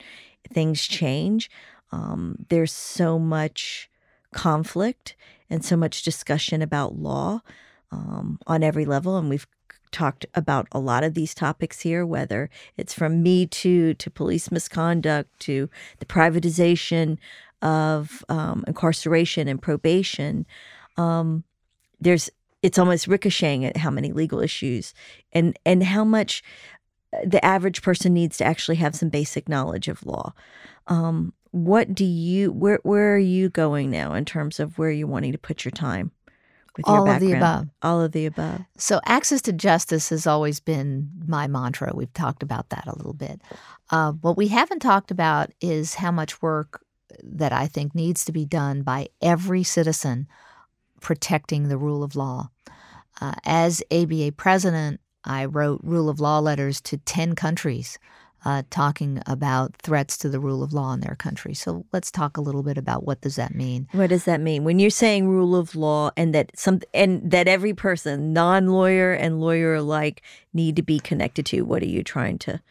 things 0.51 0.85
change. 0.85 1.49
Um, 1.91 2.45
there's 2.49 2.73
so 2.73 3.17
much 3.17 3.89
conflict 4.33 5.15
and 5.49 5.63
so 5.63 5.77
much 5.77 6.03
discussion 6.03 6.61
about 6.61 6.97
law 6.97 7.41
um, 7.91 8.39
on 8.47 8.63
every 8.63 8.85
level. 8.85 9.17
And 9.17 9.29
we've 9.29 9.47
talked 9.91 10.25
about 10.35 10.67
a 10.71 10.79
lot 10.79 11.03
of 11.03 11.13
these 11.13 11.33
topics 11.33 11.81
here, 11.81 12.05
whether 12.05 12.49
it's 12.75 12.93
from 12.93 13.23
Me 13.23 13.45
Too 13.45 13.93
to 13.95 14.11
police 14.11 14.51
misconduct 14.51 15.39
to 15.41 15.69
the 15.99 16.05
privatization 16.05 17.17
of 17.61 18.23
um, 18.29 18.63
incarceration 18.67 19.47
and 19.47 19.61
probation. 19.61 20.45
Um, 20.97 21.43
there's 21.99 22.29
it's 22.63 22.79
almost 22.79 23.07
ricocheting 23.07 23.65
at 23.65 23.77
how 23.77 23.89
many 23.89 24.11
legal 24.11 24.39
issues 24.39 24.93
and 25.31 25.57
and 25.65 25.83
how 25.83 26.03
much 26.03 26.43
the 27.25 27.43
average 27.43 27.81
person 27.81 28.13
needs 28.13 28.37
to 28.37 28.45
actually 28.45 28.75
have 28.77 28.95
some 28.95 29.09
basic 29.09 29.47
knowledge 29.47 29.87
of 29.87 30.05
law. 30.05 30.33
Um, 30.87 31.33
what 31.51 31.93
do 31.93 32.05
you 32.05 32.51
where 32.51 32.79
where 32.83 33.15
are 33.15 33.19
you 33.19 33.49
going 33.49 33.89
now 33.89 34.13
in 34.13 34.25
terms 34.25 34.59
of 34.59 34.77
where 34.77 34.91
you're 34.91 35.07
wanting 35.07 35.31
to 35.31 35.37
put 35.37 35.65
your 35.65 35.71
time 35.71 36.11
with 36.77 36.85
your 36.85 36.97
All 36.97 37.09
of 37.09 37.19
the 37.19 37.33
above. 37.33 37.67
All 37.81 38.01
of 38.01 38.11
the 38.11 38.25
above. 38.27 38.61
So, 38.77 39.01
access 39.05 39.41
to 39.43 39.53
justice 39.53 40.09
has 40.09 40.27
always 40.27 40.59
been 40.59 41.09
my 41.27 41.47
mantra. 41.47 41.91
We've 41.93 42.13
talked 42.13 42.43
about 42.43 42.69
that 42.69 42.87
a 42.87 42.95
little 42.95 43.13
bit. 43.13 43.41
Uh, 43.89 44.11
what 44.13 44.37
we 44.37 44.47
haven't 44.49 44.79
talked 44.79 45.11
about 45.11 45.51
is 45.59 45.95
how 45.95 46.11
much 46.11 46.41
work 46.41 46.83
that 47.23 47.51
I 47.51 47.67
think 47.67 47.95
needs 47.95 48.23
to 48.25 48.31
be 48.31 48.45
done 48.45 48.83
by 48.83 49.07
every 49.21 49.63
citizen 49.63 50.27
protecting 51.01 51.67
the 51.67 51.77
rule 51.77 52.03
of 52.03 52.15
law. 52.15 52.49
uh, 53.21 53.33
as 53.45 53.81
ABA 53.91 54.33
president, 54.33 54.99
I 55.23 55.45
wrote 55.45 55.81
rule 55.83 56.09
of 56.09 56.19
law 56.19 56.39
letters 56.39 56.79
to 56.81 56.97
10 56.97 57.35
countries 57.35 57.97
uh, 58.47 58.63
talking 58.69 59.21
about 59.27 59.75
threats 59.83 60.17
to 60.17 60.29
the 60.29 60.39
rule 60.39 60.63
of 60.63 60.71
law 60.71 60.93
in 60.93 61.01
their 61.01 61.15
country. 61.15 61.53
So 61.53 61.85
let's 61.91 62.09
talk 62.09 62.37
a 62.37 62.41
little 62.41 62.63
bit 62.63 62.77
about 62.77 63.03
what 63.03 63.19
does 63.19 63.35
that 63.35 63.53
mean. 63.53 63.89
What 63.91 64.09
does 64.09 64.23
that 64.23 64.39
mean 64.39 64.63
when 64.63 64.79
you're 64.79 64.89
saying 64.89 65.27
rule 65.27 65.53
of 65.53 65.75
law 65.75 66.11
and 66.15 66.33
that 66.33 66.57
some 66.57 66.79
and 66.93 67.29
that 67.29 67.49
every 67.49 67.73
person, 67.73 68.31
non-lawyer 68.31 69.11
and 69.11 69.41
lawyer 69.41 69.75
alike, 69.75 70.21
need 70.53 70.77
to 70.77 70.81
be 70.81 70.97
connected 70.97 71.45
to? 71.47 71.63
What 71.63 71.83
are 71.83 71.87
you 71.87 72.03
trying 72.03 72.37
to? 72.39 72.61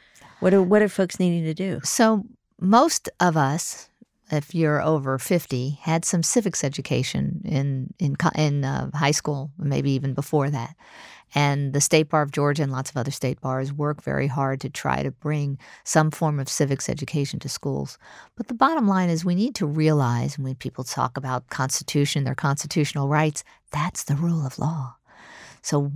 What 0.41 0.55
are 0.55 0.63
what 0.63 0.81
are 0.81 0.89
folks 0.89 1.21
needing 1.21 1.45
to 1.45 1.53
do? 1.53 1.81
So 1.85 2.25
most 2.59 3.11
of 3.21 3.37
us, 3.37 3.91
if 4.31 4.55
you're 4.55 4.81
over 4.81 5.19
50, 5.19 5.79
had 5.83 6.07
some 6.07 6.23
civics 6.23 6.65
education 6.65 7.43
in 7.45 7.93
in 7.99 8.17
in 8.35 8.65
uh, 8.65 8.91
high 8.95 9.11
school, 9.11 9.51
maybe 9.59 9.91
even 9.91 10.15
before 10.15 10.49
that. 10.49 10.75
And 11.37 11.75
the 11.75 11.83
State 11.83 12.09
Bar 12.09 12.23
of 12.23 12.33
Georgia 12.33 12.63
and 12.63 12.73
lots 12.73 12.89
of 12.89 12.97
other 12.97 13.11
state 13.11 13.43
bars 13.43 13.71
work 13.71 14.03
very 14.03 14.27
hard 14.27 14.59
to 14.63 14.71
try 14.71 15.03
to 15.03 15.11
bring 15.11 15.59
some 15.85 16.11
form 16.11 16.41
of 16.41 16.49
civics 16.49 16.89
education 16.89 17.39
to 17.41 17.49
schools. 17.51 17.99
But 18.37 18.49
the 18.49 18.55
bottom 18.55 18.89
line 18.89 19.11
is 19.11 19.23
we 19.23 19.35
need 19.35 19.55
to 19.57 19.67
realize 19.67 20.39
when 20.39 20.55
people 20.55 20.83
talk 20.83 21.19
about 21.19 21.51
Constitution, 21.51 22.25
their 22.25 22.35
constitutional 22.35 23.09
rights, 23.09 23.45
that's 23.71 24.05
the 24.05 24.17
rule 24.17 24.47
of 24.47 24.59
law. 24.59 24.97
So 25.61 25.93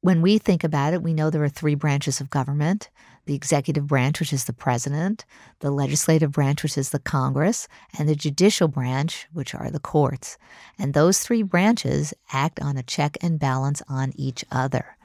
when 0.00 0.22
we 0.22 0.38
think 0.38 0.62
about 0.62 0.94
it, 0.94 1.02
we 1.02 1.12
know 1.12 1.28
there 1.28 1.42
are 1.42 1.48
three 1.48 1.74
branches 1.74 2.20
of 2.20 2.30
government 2.30 2.88
the 3.26 3.34
executive 3.34 3.86
branch, 3.86 4.20
which 4.20 4.32
is 4.32 4.44
the 4.44 4.52
president, 4.52 5.24
the 5.60 5.70
legislative 5.70 6.32
branch, 6.32 6.62
which 6.62 6.76
is 6.76 6.90
the 6.90 6.98
Congress, 6.98 7.68
and 7.98 8.08
the 8.08 8.14
judicial 8.14 8.68
branch, 8.68 9.26
which 9.32 9.54
are 9.54 9.70
the 9.70 9.80
courts. 9.80 10.36
And 10.78 10.92
those 10.92 11.20
three 11.20 11.42
branches 11.42 12.12
act 12.32 12.60
on 12.60 12.76
a 12.76 12.82
check 12.82 13.16
and 13.22 13.38
balance 13.38 13.82
on 13.88 14.12
each 14.16 14.44
other. 14.52 14.96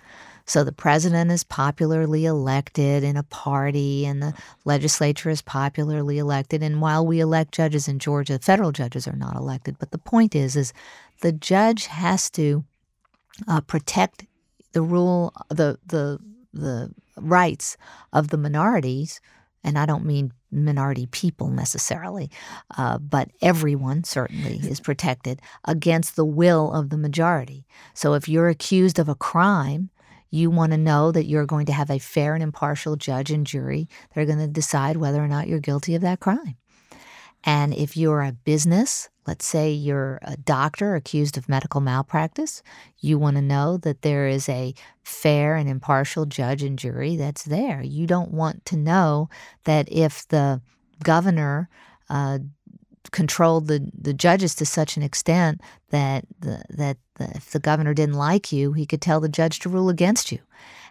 So 0.45 0.63
the 0.63 0.71
president 0.71 1.29
is 1.29 1.43
popularly 1.43 2.25
elected 2.25 3.03
in 3.03 3.15
a 3.15 3.23
party, 3.23 4.05
and 4.05 4.19
the 4.19 4.34
legislature 4.65 5.29
is 5.29 5.43
popularly 5.43 6.17
elected. 6.17 6.63
And 6.63 6.82
while 6.82 7.05
we 7.05 7.19
elect 7.19 7.53
judges 7.53 7.88
in 7.88 7.99
Georgia, 7.99 8.39
federal 8.39 8.71
judges 8.71 9.08
are 9.08 9.15
not 9.15 9.36
elected. 9.36 9.77
But 9.77 9.91
the 9.91 9.99
point 9.99 10.34
is, 10.34 10.55
is 10.55 10.73
the 11.21 11.32
judge 11.32 11.86
has 11.86 12.32
to 12.32 12.63
uh, 13.47 13.62
protect 13.62 14.25
the 14.71 14.82
rule, 14.82 15.34
the 15.49 15.77
the 15.86 16.19
the 16.54 16.92
rights 17.18 17.78
of 18.14 18.30
the 18.30 18.38
minorities, 18.38 19.22
and 19.64 19.78
I 19.78 19.86
don't 19.86 20.06
mean 20.06 20.32
minority 20.52 21.06
people 21.08 21.50
necessarily, 21.50 22.32
uh, 22.78 22.98
but 22.98 23.30
everyone 23.42 24.04
certainly 24.04 24.58
is 24.58 24.80
protected 24.80 25.42
against 25.66 26.16
the 26.16 26.26
will 26.26 26.72
of 26.72 26.90
the 26.90 26.98
majority. 26.98 27.66
So 27.94 28.14
if 28.14 28.28
you're 28.28 28.50
accused 28.50 29.00
of 29.00 29.10
a 29.10 29.16
crime, 29.16 29.90
you 30.32 30.50
want 30.50 30.72
to 30.72 30.78
know 30.78 31.12
that 31.12 31.26
you're 31.26 31.46
going 31.46 31.66
to 31.68 31.74
have 31.74 31.90
a 31.90 32.00
fair 32.00 32.34
and 32.34 32.44
impartial 32.44 32.96
judge 32.96 33.32
and 33.32 33.46
jury 33.46 33.88
that 34.14 34.22
are 34.22 34.26
going 34.26 34.40
to 34.40 34.48
decide 34.48 34.98
whether 34.98 35.24
or 35.24 35.28
not 35.28 35.48
you're 35.48 35.60
guilty 35.60 35.96
of 35.96 36.02
that 36.02 36.20
crime. 36.20 36.56
And 37.44 37.74
if 37.74 37.96
you're 37.98 38.22
a 38.22 38.32
business, 38.32 39.10
let's 39.30 39.46
say 39.46 39.72
you're 39.72 40.18
a 40.24 40.36
doctor 40.38 40.96
accused 40.96 41.38
of 41.38 41.48
medical 41.48 41.82
malpractice, 41.82 42.63
you 42.98 43.20
want 43.20 43.36
to 43.36 43.44
know 43.44 43.78
that 43.78 44.02
there 44.02 44.28
is 44.28 44.50
a 44.50 44.74
fair 45.04 45.56
and 45.56 45.70
impartial 45.70 46.26
judge 46.26 46.63
and 46.63 46.80
jury 46.80 47.15
that's 47.15 47.44
there. 47.44 47.80
You 47.84 48.08
don't 48.08 48.32
want 48.32 48.65
to 48.65 48.76
know 48.76 49.30
that 49.65 49.88
if 49.92 50.28
the 50.30 50.62
governor 51.04 51.70
uh, 52.10 52.39
controlled 53.12 53.68
the, 53.68 53.88
the 53.94 54.15
judges 54.15 54.56
to 54.56 54.65
such 54.65 54.98
an 54.98 55.04
extent 55.04 55.62
that 55.92 56.26
the, 56.39 56.63
that 56.72 56.98
the, 57.18 57.30
if 57.36 57.52
the 57.52 57.60
governor 57.60 57.94
didn't 57.94 58.15
like 58.15 58.52
you, 58.52 58.74
he 58.74 58.88
could 58.88 59.02
tell 59.02 59.20
the 59.20 59.30
judge 59.30 59.60
to 59.60 59.70
rule 59.70 59.89
against 59.89 60.32
you. 60.32 60.39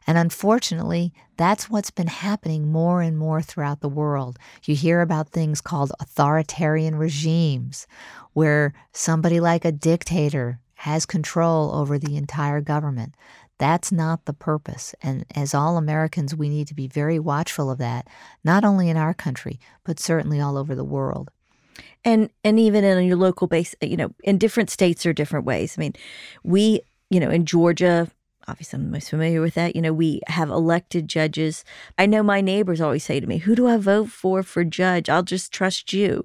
And 0.09 0.17
unfortunately, 0.17 1.13
that's 1.37 1.69
what's 1.69 1.91
been 1.91 2.07
happening 2.07 2.73
more 2.73 3.03
and 3.03 3.19
more 3.19 3.43
throughout 3.43 3.83
the 3.83 3.91
world. 3.91 4.39
You 4.65 4.75
hear 4.75 5.03
about 5.03 5.29
things 5.29 5.61
called 5.61 5.93
authoritarian 6.01 6.97
regimes, 6.97 7.87
where 8.33 8.73
somebody 8.95 9.39
like 9.39 9.67
a 9.67 9.71
dictator 9.71 10.61
has 10.77 11.05
control 11.05 11.75
over 11.75 11.99
the 11.99 12.17
entire 12.17 12.63
government. 12.63 13.17
That's 13.59 13.93
not 13.93 14.25
the 14.25 14.33
purpose. 14.33 14.95
And 15.03 15.27
as 15.35 15.53
all 15.53 15.77
Americans, 15.77 16.35
we 16.35 16.49
need 16.49 16.69
to 16.69 16.75
be 16.75 16.89
very 16.89 17.19
watchful 17.19 17.71
of 17.71 17.77
that, 17.77 18.09
not 18.43 18.65
only 18.65 18.89
in 18.89 18.97
our 18.97 19.13
country, 19.13 19.61
but 19.85 20.01
certainly 20.01 20.41
all 20.41 20.57
over 20.57 20.75
the 20.75 20.85
world 20.85 21.31
and 22.05 22.31
and 22.43 22.59
even 22.59 22.83
in 22.83 23.05
your 23.05 23.17
local 23.17 23.47
base 23.47 23.75
you 23.81 23.97
know 23.97 24.11
in 24.25 24.39
different 24.39 24.71
states 24.71 25.07
or 25.07 25.13
different 25.13 25.47
ways 25.47 25.77
i 25.77 25.81
mean 25.81 25.93
we 26.43 26.81
you 27.09 27.21
know 27.21 27.31
in 27.31 27.45
georgia 27.45 28.09
obviously 28.49 28.79
I'm 28.79 28.91
most 28.91 29.11
familiar 29.11 29.41
with 29.41 29.55
that. 29.55 29.77
You 29.77 29.83
know, 29.83 29.93
we 29.93 30.21
have 30.27 30.49
elected 30.49 31.07
judges. 31.07 31.65
I 31.99 32.07
know 32.07 32.23
my 32.23 32.41
neighbors 32.41 32.81
always 32.81 33.05
say 33.05 33.21
to 33.21 33.27
me, 33.27 33.39
Who 33.39 33.55
do 33.55 33.69
I 33.69 33.77
vote 33.77 34.09
for 34.09 34.43
for 34.43 34.65
judge? 34.65 35.09
I'll 35.09 35.23
just 35.23 35.53
trust 35.53 35.93
you. 35.93 36.25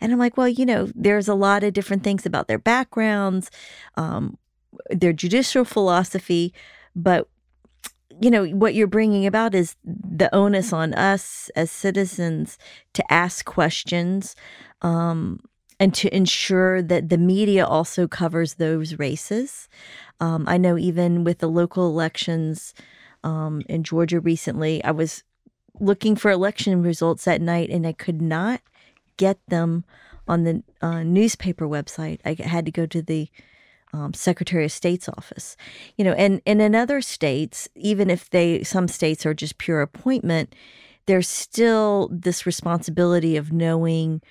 And 0.00 0.12
I'm 0.12 0.18
like, 0.18 0.36
Well, 0.36 0.48
you 0.48 0.66
know, 0.66 0.90
there's 0.94 1.28
a 1.28 1.34
lot 1.34 1.64
of 1.64 1.72
different 1.72 2.04
things 2.04 2.26
about 2.26 2.46
their 2.46 2.58
backgrounds, 2.58 3.50
um, 3.96 4.38
their 4.90 5.12
judicial 5.12 5.64
philosophy, 5.64 6.52
but 6.94 7.28
you 8.20 8.30
know 8.30 8.46
what 8.46 8.74
you're 8.74 8.86
bringing 8.86 9.26
about 9.26 9.54
is 9.54 9.74
the 9.84 10.32
onus 10.34 10.72
on 10.72 10.92
us 10.94 11.50
as 11.56 11.70
citizens 11.70 12.58
to 12.92 13.12
ask 13.12 13.46
questions 13.46 14.36
um, 14.82 15.40
and 15.80 15.94
to 15.94 16.14
ensure 16.14 16.82
that 16.82 17.08
the 17.08 17.16
media 17.16 17.64
also 17.64 18.06
covers 18.06 18.54
those 18.54 18.98
races 18.98 19.68
um, 20.22 20.44
I 20.46 20.56
know 20.56 20.78
even 20.78 21.24
with 21.24 21.38
the 21.38 21.48
local 21.48 21.88
elections 21.88 22.74
um, 23.24 23.62
in 23.68 23.82
Georgia 23.82 24.20
recently, 24.20 24.82
I 24.84 24.92
was 24.92 25.24
looking 25.80 26.14
for 26.14 26.30
election 26.30 26.80
results 26.80 27.24
that 27.24 27.40
night 27.40 27.70
and 27.70 27.84
I 27.84 27.92
could 27.92 28.22
not 28.22 28.60
get 29.16 29.38
them 29.48 29.84
on 30.28 30.44
the 30.44 30.62
uh, 30.80 31.02
newspaper 31.02 31.66
website. 31.66 32.20
I 32.24 32.40
had 32.40 32.64
to 32.66 32.70
go 32.70 32.86
to 32.86 33.02
the 33.02 33.28
um, 33.92 34.14
Secretary 34.14 34.64
of 34.64 34.70
State's 34.70 35.08
office. 35.08 35.56
You 35.98 36.04
know, 36.04 36.12
and, 36.12 36.40
and 36.46 36.62
in 36.62 36.76
other 36.76 37.00
states, 37.00 37.68
even 37.74 38.08
if 38.08 38.30
they 38.30 38.62
some 38.62 38.86
states 38.86 39.26
are 39.26 39.34
just 39.34 39.58
pure 39.58 39.82
appointment, 39.82 40.54
there's 41.06 41.28
still 41.28 42.08
this 42.12 42.46
responsibility 42.46 43.36
of 43.36 43.52
knowing 43.52 44.22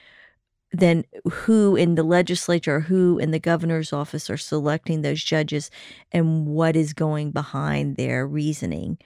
then 0.71 1.03
who 1.29 1.75
in 1.75 1.95
the 1.95 2.03
legislature, 2.03 2.77
or 2.77 2.79
who 2.81 3.17
in 3.19 3.31
the 3.31 3.39
governor's 3.39 3.91
office 3.91 4.29
are 4.29 4.37
selecting 4.37 5.01
those 5.01 5.23
judges, 5.23 5.69
and 6.11 6.47
what 6.47 6.75
is 6.75 6.93
going 6.93 7.31
behind 7.31 7.97
their 7.97 8.25
reasoning 8.25 8.97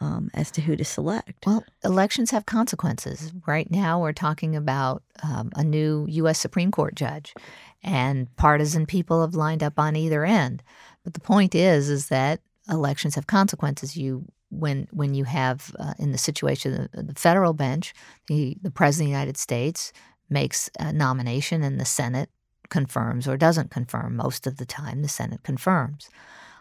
um, 0.00 0.30
as 0.32 0.50
to 0.52 0.62
who 0.62 0.76
to 0.76 0.84
select. 0.84 1.46
Well, 1.46 1.64
elections 1.84 2.30
have 2.30 2.46
consequences. 2.46 3.32
Right 3.46 3.70
now, 3.70 4.00
we're 4.00 4.12
talking 4.12 4.56
about 4.56 5.02
um, 5.22 5.50
a 5.56 5.62
new 5.62 6.06
U.S. 6.08 6.38
Supreme 6.38 6.70
Court 6.70 6.94
judge, 6.94 7.34
and 7.82 8.34
partisan 8.36 8.86
people 8.86 9.20
have 9.20 9.34
lined 9.34 9.62
up 9.62 9.78
on 9.78 9.96
either 9.96 10.24
end. 10.24 10.62
But 11.04 11.14
the 11.14 11.20
point 11.20 11.54
is, 11.54 11.90
is 11.90 12.08
that 12.08 12.40
elections 12.70 13.14
have 13.14 13.26
consequences. 13.26 13.96
You 13.96 14.24
when 14.50 14.88
when 14.90 15.14
you 15.14 15.24
have 15.24 15.74
uh, 15.78 15.94
in 15.98 16.12
the 16.12 16.18
situation 16.18 16.88
of 16.94 17.06
the 17.06 17.14
federal 17.14 17.52
bench, 17.52 17.92
the 18.26 18.56
the 18.62 18.70
president 18.70 19.08
of 19.08 19.12
the 19.12 19.18
United 19.18 19.36
States 19.36 19.92
makes 20.30 20.70
a 20.78 20.92
nomination 20.92 21.62
and 21.62 21.80
the 21.80 21.84
Senate 21.84 22.30
confirms 22.68 23.28
or 23.28 23.36
doesn't 23.36 23.70
confirm. 23.70 24.16
Most 24.16 24.46
of 24.46 24.56
the 24.56 24.64
time, 24.64 25.02
the 25.02 25.08
Senate 25.08 25.42
confirms. 25.42 26.08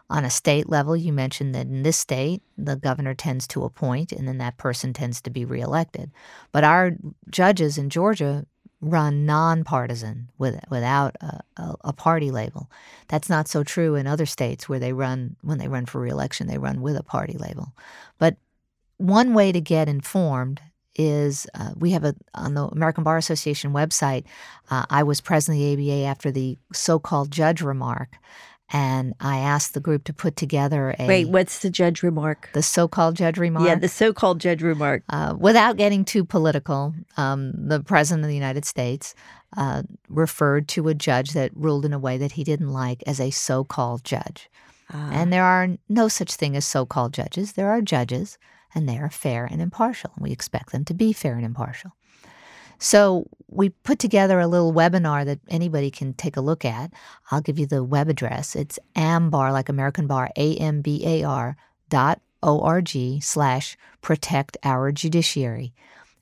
On 0.10 0.25
a 0.25 0.29
state 0.29 0.67
level, 0.67 0.95
you 0.95 1.13
mentioned 1.13 1.53
that 1.53 1.67
in 1.67 1.84
this 1.84 1.97
state, 1.97 2.41
the 2.58 2.75
governor 2.75 3.13
tends 3.13 3.47
to 3.47 3.63
appoint 3.63 4.12
and 4.12 4.27
then 4.27 4.39
that 4.39 4.58
person 4.58 4.91
tends 4.91 5.21
to 5.21 5.29
be 5.29 5.45
reelected. 5.45 6.12
But 6.51 6.63
our 6.63 6.93
judges 7.29 7.77
in 7.77 7.91
Georgia 7.91 8.45
run 8.82 9.25
nonpartisan 9.25 10.29
with, 10.38 10.60
without 10.69 11.15
a, 11.21 11.41
a, 11.58 11.75
a, 11.86 11.93
party 11.93 12.32
label. 12.32 12.71
That's 13.10 13.29
not 13.29 13.47
so 13.47 13.63
true 13.63 13.95
in 13.95 14.08
other 14.08 14.25
states 14.25 14.69
where 14.69 14.79
they 14.79 14.93
run, 14.93 15.36
when 15.41 15.58
they 15.58 15.67
run 15.67 15.86
for 15.86 15.99
reelection, 15.99 16.47
they 16.47 16.58
run 16.58 16.82
with 16.82 16.95
a 16.95 17.03
party 17.03 17.38
label. 17.38 17.73
But 18.19 18.38
one 18.97 19.34
way 19.34 19.51
to 19.51 19.60
get 19.60 19.89
informed 19.89 20.62
is 20.95 21.47
uh, 21.56 21.71
we 21.78 21.91
have 21.91 22.04
a 22.04 22.15
on 22.34 22.54
the 22.54 22.65
American 22.65 23.04
Bar 23.04 23.17
Association 23.17 23.71
website. 23.71 24.25
Uh, 24.69 24.86
I 24.89 25.04
was 25.04 25.21
president 25.21 25.62
of 25.62 25.78
the 25.78 25.91
ABA 25.91 26.06
after 26.06 26.32
the 26.32 26.58
so-called 26.73 27.32
judge 27.32 27.62
remark, 27.62 28.17
and 28.71 29.13
I 29.19 29.38
asked 29.38 29.73
the 29.73 29.80
group 29.80 30.04
to 30.06 30.13
put 30.13 30.36
together 30.36 30.95
a 30.99 31.08
wait. 31.08 31.30
What's 31.30 31.60
the 31.60 31.69
judge 31.69 32.04
remark? 32.04 32.49
The 32.54 32.63
so-called 32.63 33.15
judge 33.15 33.38
remark. 33.38 33.67
Yeah, 33.67 33.75
the 33.75 33.88
so-called 33.88 34.39
judge 34.39 34.62
remark. 34.62 35.04
Uh, 35.10 35.36
without 35.38 35.78
getting 35.78 36.06
too 36.06 36.23
political, 36.23 36.93
um, 37.17 37.54
the 37.56 37.82
president 37.82 38.25
of 38.25 38.30
the 38.30 38.36
United 38.36 38.65
States 38.65 39.15
uh, 39.58 39.84
referred 40.08 40.67
to 40.69 40.88
a 40.88 40.93
judge 40.93 41.32
that 41.32 41.52
ruled 41.56 41.86
in 41.86 41.93
a 41.93 41.99
way 41.99 42.17
that 42.17 42.34
he 42.34 42.43
didn't 42.43 42.71
like 42.71 43.04
as 43.08 43.19
a 43.19 43.32
so-called 43.32 44.04
judge. 44.04 44.49
Ah. 44.91 45.10
And 45.12 45.32
there 45.32 45.43
are 45.43 45.69
no 45.88 46.08
such 46.08 46.36
thing 46.36 46.56
as 46.56 46.65
so-called 46.65 47.13
judges. 47.13 47.54
There 47.54 47.69
are 47.69 47.82
judges 47.82 48.38
and 48.73 48.88
they 48.88 48.97
are 48.97 49.10
fair 49.10 49.45
and 49.45 49.62
impartial. 49.62 50.12
We 50.19 50.32
expect 50.32 50.71
them 50.71 50.86
to 50.86 50.93
be 50.93 51.13
fair 51.13 51.36
and 51.36 51.45
impartial. 51.45 51.91
So 52.79 53.27
we 53.49 53.69
put 53.69 53.99
together 53.99 54.39
a 54.39 54.47
little 54.47 54.73
webinar 54.73 55.25
that 55.25 55.39
anybody 55.49 55.91
can 55.91 56.13
take 56.13 56.38
a 56.38 56.41
look 56.41 56.63
at. 56.63 56.91
I'll 57.29 57.41
give 57.41 57.60
you 57.60 57.65
the 57.65 57.84
web 57.84 58.08
address. 58.08 58.55
It's 58.55 58.79
ambar, 58.95 59.51
like 59.51 59.67
American 59.67 60.08
Bar, 60.08 60.29
A-M-B-A-R 60.38 61.58
dot 61.89 62.21
O-R-G 62.41 63.19
slash 63.19 63.77
protect 64.01 64.55
our 64.63 64.93
judiciary. 64.93 65.73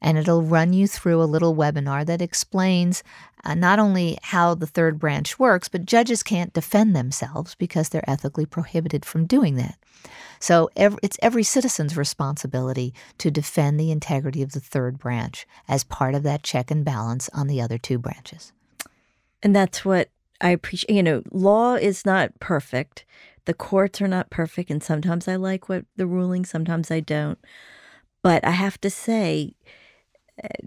And 0.01 0.17
it'll 0.17 0.41
run 0.43 0.73
you 0.73 0.87
through 0.87 1.21
a 1.21 1.25
little 1.25 1.55
webinar 1.55 2.05
that 2.07 2.21
explains 2.21 3.03
uh, 3.43 3.55
not 3.55 3.79
only 3.79 4.17
how 4.21 4.55
the 4.55 4.67
third 4.67 4.99
branch 4.99 5.39
works, 5.39 5.67
but 5.69 5.85
judges 5.85 6.23
can't 6.23 6.53
defend 6.53 6.95
themselves 6.95 7.55
because 7.55 7.89
they're 7.89 8.09
ethically 8.09 8.45
prohibited 8.45 9.05
from 9.05 9.25
doing 9.25 9.55
that. 9.55 9.77
So 10.39 10.69
it's 10.75 11.17
every 11.21 11.43
citizen's 11.43 11.97
responsibility 11.97 12.93
to 13.17 13.31
defend 13.31 13.79
the 13.79 13.91
integrity 13.91 14.41
of 14.43 14.51
the 14.51 14.59
third 14.59 14.99
branch 14.99 15.47
as 15.67 15.83
part 15.83 16.13
of 16.13 16.23
that 16.23 16.43
check 16.43 16.69
and 16.69 16.85
balance 16.85 17.29
on 17.33 17.47
the 17.47 17.61
other 17.61 17.77
two 17.77 17.97
branches. 17.97 18.51
And 19.41 19.55
that's 19.55 19.83
what 19.83 20.09
I 20.41 20.49
appreciate. 20.49 20.95
You 20.95 21.03
know, 21.03 21.23
law 21.31 21.75
is 21.75 22.05
not 22.05 22.39
perfect. 22.39 23.05
The 23.45 23.53
courts 23.53 24.01
are 24.01 24.07
not 24.07 24.29
perfect. 24.29 24.69
And 24.69 24.83
sometimes 24.83 25.27
I 25.27 25.35
like 25.35 25.69
what 25.69 25.85
the 25.95 26.07
ruling, 26.07 26.45
sometimes 26.45 26.91
I 26.91 26.99
don't. 26.99 27.39
But 28.21 28.45
I 28.45 28.51
have 28.51 28.79
to 28.81 28.89
say, 28.89 29.53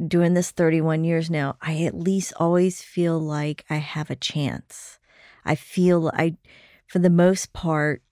doing 0.07 0.35
this 0.35 0.51
31 0.51 1.05
years 1.05 1.31
now, 1.31 1.57
I 1.61 1.83
at 1.85 1.95
least 1.95 2.33
always 2.37 2.83
feel 2.83 3.19
like 3.19 3.65
I 3.71 3.77
have 3.77 4.11
a 4.11 4.17
chance. 4.17 4.99
I 5.45 5.55
feel 5.55 6.11
I, 6.15 6.37
for 6.87 6.99
the 6.99 7.11
most 7.11 7.53
part, 7.53 8.03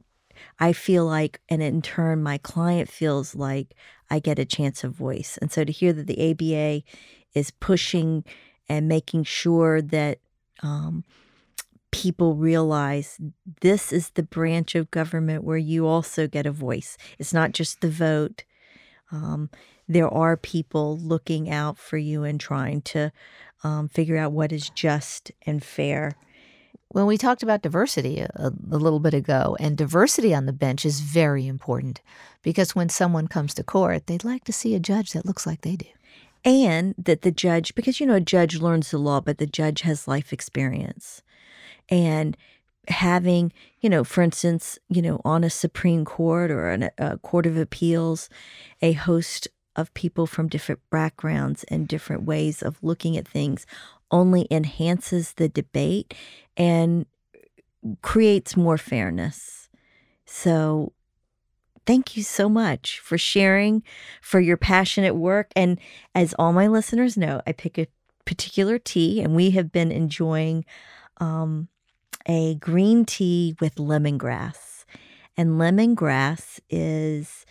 I 0.58 0.72
feel 0.72 1.04
like, 1.04 1.40
and 1.48 1.62
in 1.62 1.82
turn, 1.82 2.22
my 2.22 2.38
client 2.38 2.88
feels 2.88 3.34
like 3.34 3.74
I 4.10 4.18
get 4.18 4.38
a 4.38 4.44
chance 4.44 4.84
of 4.84 4.92
voice. 4.92 5.38
And 5.40 5.50
so 5.50 5.64
to 5.64 5.72
hear 5.72 5.92
that 5.92 6.06
the 6.06 6.30
ABA 6.30 6.82
is 7.34 7.50
pushing 7.50 8.24
and 8.68 8.88
making 8.88 9.24
sure 9.24 9.82
that 9.82 10.18
um, 10.62 11.04
people 11.90 12.34
realize 12.34 13.18
this 13.60 13.92
is 13.92 14.10
the 14.10 14.22
branch 14.22 14.74
of 14.74 14.90
government 14.90 15.44
where 15.44 15.58
you 15.58 15.86
also 15.86 16.26
get 16.26 16.46
a 16.46 16.52
voice. 16.52 16.96
It's 17.18 17.32
not 17.32 17.52
just 17.52 17.80
the 17.80 17.90
vote. 17.90 18.44
Um, 19.10 19.50
there 19.88 20.08
are 20.08 20.36
people 20.36 20.98
looking 20.98 21.50
out 21.50 21.78
for 21.78 21.96
you 21.96 22.24
and 22.24 22.38
trying 22.38 22.82
to 22.82 23.10
um, 23.64 23.88
figure 23.88 24.16
out 24.16 24.32
what 24.32 24.52
is 24.52 24.70
just 24.70 25.32
and 25.46 25.62
fair 25.62 26.16
when 26.90 27.06
we 27.06 27.18
talked 27.18 27.42
about 27.42 27.62
diversity 27.62 28.20
a, 28.20 28.30
a, 28.36 28.76
little 28.76 29.00
bit 29.00 29.14
ago, 29.14 29.56
and 29.60 29.76
diversity 29.76 30.34
on 30.34 30.46
the 30.46 30.52
bench 30.52 30.86
is 30.86 31.00
very 31.00 31.46
important 31.46 32.00
because 32.42 32.74
when 32.74 32.88
someone 32.88 33.28
comes 33.28 33.52
to 33.54 33.62
court, 33.62 34.06
they'd 34.06 34.24
like 34.24 34.44
to 34.44 34.52
see 34.52 34.74
a 34.74 34.80
judge 34.80 35.12
that 35.12 35.26
looks 35.26 35.46
like 35.46 35.60
they 35.60 35.76
do. 35.76 35.86
And 36.44 36.94
that 36.96 37.22
the 37.22 37.30
judge, 37.30 37.74
because 37.74 38.00
you 38.00 38.06
know, 38.06 38.14
a 38.14 38.20
judge 38.20 38.58
learns 38.58 38.90
the 38.90 38.98
law, 38.98 39.20
but 39.20 39.38
the 39.38 39.46
judge 39.46 39.82
has 39.82 40.08
life 40.08 40.32
experience. 40.32 41.22
And 41.90 42.36
having, 42.88 43.52
you 43.80 43.90
know, 43.90 44.04
for 44.04 44.22
instance, 44.22 44.78
you 44.88 45.02
know, 45.02 45.20
on 45.24 45.44
a 45.44 45.50
Supreme 45.50 46.04
Court 46.04 46.50
or 46.50 46.70
an, 46.70 46.90
a 46.98 47.18
Court 47.18 47.46
of 47.46 47.56
Appeals, 47.56 48.28
a 48.82 48.92
host 48.92 49.48
of 49.76 49.92
people 49.94 50.26
from 50.26 50.48
different 50.48 50.80
backgrounds 50.90 51.64
and 51.64 51.86
different 51.86 52.24
ways 52.24 52.62
of 52.62 52.82
looking 52.82 53.16
at 53.16 53.28
things 53.28 53.66
only 54.10 54.46
enhances 54.50 55.34
the 55.34 55.48
debate 55.48 56.14
and 56.56 57.06
creates 58.02 58.56
more 58.56 58.78
fairness. 58.78 59.68
So, 60.24 60.92
thank 61.86 62.16
you 62.16 62.22
so 62.22 62.50
much 62.50 62.98
for 62.98 63.16
sharing, 63.16 63.82
for 64.20 64.40
your 64.40 64.58
passionate 64.58 65.14
work. 65.14 65.50
And 65.56 65.80
as 66.14 66.34
all 66.38 66.52
my 66.52 66.66
listeners 66.66 67.16
know, 67.16 67.40
I 67.46 67.52
pick 67.52 67.78
a 67.78 67.86
particular 68.26 68.78
tea, 68.78 69.22
and 69.22 69.34
we 69.34 69.52
have 69.52 69.72
been 69.72 69.90
enjoying 69.90 70.66
um, 71.18 71.68
a 72.28 72.54
green 72.56 73.04
tea 73.04 73.56
with 73.60 73.76
lemongrass. 73.76 74.84
And 75.36 75.52
lemongrass 75.52 76.60
is 76.68 77.46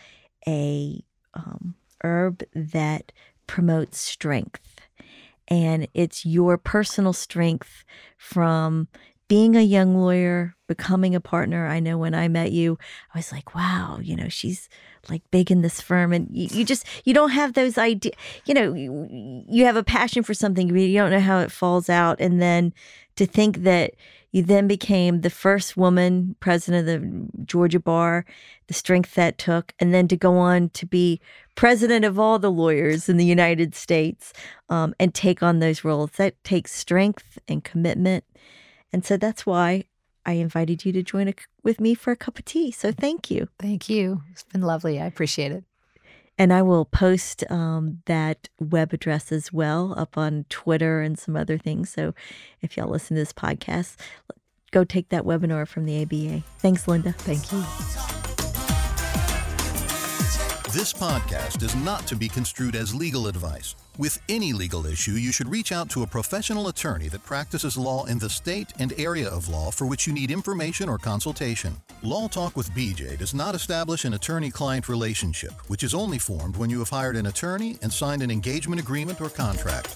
a 0.47 1.01
um, 1.33 1.75
herb 2.03 2.43
that 2.53 3.11
promotes 3.47 3.99
strength 3.99 4.77
and 5.47 5.87
it's 5.93 6.25
your 6.25 6.57
personal 6.57 7.13
strength 7.13 7.85
from 8.17 8.87
being 9.27 9.55
a 9.55 9.61
young 9.61 9.97
lawyer, 9.97 10.55
becoming 10.67 11.13
a 11.15 11.21
partner. 11.21 11.67
I 11.67 11.79
know 11.79 11.97
when 11.97 12.15
I 12.15 12.27
met 12.27 12.51
you, 12.51 12.77
I 13.13 13.19
was 13.19 13.31
like, 13.31 13.53
wow, 13.55 13.99
you 14.01 14.15
know, 14.15 14.29
she's 14.29 14.69
like 15.09 15.21
big 15.31 15.51
in 15.51 15.61
this 15.61 15.81
firm. 15.81 16.13
And 16.13 16.27
you, 16.31 16.47
you 16.51 16.65
just, 16.65 16.85
you 17.03 17.13
don't 17.13 17.31
have 17.31 17.53
those 17.53 17.77
ideas, 17.77 18.15
you 18.45 18.53
know, 18.53 18.73
you, 18.73 19.43
you 19.49 19.65
have 19.65 19.75
a 19.75 19.83
passion 19.83 20.23
for 20.23 20.33
something, 20.33 20.69
but 20.69 20.79
you 20.79 20.97
don't 20.97 21.11
know 21.11 21.19
how 21.19 21.39
it 21.39 21.51
falls 21.51 21.89
out. 21.89 22.19
And 22.19 22.41
then 22.41 22.73
to 23.15 23.25
think 23.25 23.63
that 23.63 23.95
you 24.31 24.43
then 24.43 24.67
became 24.67 25.21
the 25.21 25.29
first 25.29 25.75
woman 25.75 26.35
president 26.39 26.87
of 26.87 27.01
the 27.01 27.43
Georgia 27.45 27.79
Bar, 27.79 28.25
the 28.67 28.73
strength 28.73 29.15
that 29.15 29.37
took, 29.37 29.73
and 29.79 29.93
then 29.93 30.07
to 30.09 30.17
go 30.17 30.37
on 30.37 30.69
to 30.69 30.85
be 30.85 31.19
president 31.55 32.05
of 32.05 32.19
all 32.19 32.37
the 32.37 32.51
lawyers 32.51 33.09
in 33.09 33.17
the 33.17 33.25
United 33.25 33.73
States 33.73 34.33
um, 34.69 34.93
and 34.99 35.13
take 35.13 35.41
on 35.41 35.59
those 35.59 35.83
roles. 35.83 36.11
That 36.11 36.41
takes 36.43 36.73
strength 36.73 37.39
and 37.47 37.63
commitment. 37.63 38.25
And 38.91 39.05
so 39.05 39.17
that's 39.17 39.45
why 39.45 39.85
I 40.25 40.33
invited 40.33 40.85
you 40.85 40.91
to 40.91 41.03
join 41.03 41.27
a, 41.27 41.33
with 41.63 41.79
me 41.79 41.95
for 41.95 42.11
a 42.11 42.15
cup 42.15 42.37
of 42.39 42.45
tea. 42.45 42.71
So 42.71 42.91
thank 42.91 43.31
you. 43.31 43.47
Thank 43.59 43.89
you. 43.89 44.23
It's 44.31 44.43
been 44.43 44.61
lovely. 44.61 44.99
I 44.99 45.05
appreciate 45.05 45.51
it. 45.51 45.63
And 46.37 46.53
I 46.53 46.61
will 46.61 46.85
post 46.85 47.49
um, 47.49 48.03
that 48.05 48.49
web 48.59 48.93
address 48.93 49.31
as 49.31 49.51
well 49.51 49.95
up 49.97 50.17
on 50.17 50.45
Twitter 50.49 51.01
and 51.01 51.17
some 51.17 51.35
other 51.35 51.57
things. 51.57 51.89
So 51.89 52.13
if 52.61 52.77
y'all 52.77 52.89
listen 52.89 53.15
to 53.15 53.21
this 53.21 53.33
podcast, 53.33 53.95
go 54.71 54.83
take 54.83 55.09
that 55.09 55.23
webinar 55.23 55.67
from 55.67 55.85
the 55.85 56.01
ABA. 56.03 56.43
Thanks, 56.59 56.87
Linda. 56.87 57.13
Thank 57.13 57.51
you. 57.51 58.16
This 60.73 60.91
podcast 60.91 61.63
is 61.63 61.73
not 61.75 62.05
to 62.07 62.15
be 62.17 62.27
construed 62.27 62.75
as 62.75 62.93
legal 62.93 63.27
advice. 63.27 63.77
With 63.97 64.21
any 64.27 64.51
legal 64.51 64.85
issue, 64.85 65.13
you 65.13 65.31
should 65.31 65.47
reach 65.47 65.71
out 65.71 65.89
to 65.91 66.03
a 66.03 66.07
professional 66.07 66.67
attorney 66.67 67.07
that 67.07 67.23
practices 67.23 67.77
law 67.77 68.03
in 68.03 68.19
the 68.19 68.29
state 68.29 68.73
and 68.77 68.93
area 68.97 69.29
of 69.29 69.47
law 69.47 69.71
for 69.71 69.87
which 69.87 70.05
you 70.05 70.11
need 70.11 70.29
information 70.29 70.89
or 70.89 70.97
consultation. 70.97 71.77
Law 72.03 72.27
Talk 72.27 72.57
with 72.57 72.69
BJ 72.71 73.17
does 73.17 73.33
not 73.33 73.55
establish 73.55 74.03
an 74.03 74.15
attorney 74.15 74.51
client 74.51 74.89
relationship, 74.89 75.53
which 75.69 75.83
is 75.83 75.93
only 75.93 76.17
formed 76.17 76.57
when 76.57 76.69
you 76.69 76.79
have 76.79 76.89
hired 76.89 77.15
an 77.15 77.27
attorney 77.27 77.77
and 77.81 77.91
signed 77.91 78.21
an 78.21 78.29
engagement 78.29 78.81
agreement 78.81 79.21
or 79.21 79.29
contract. 79.29 79.87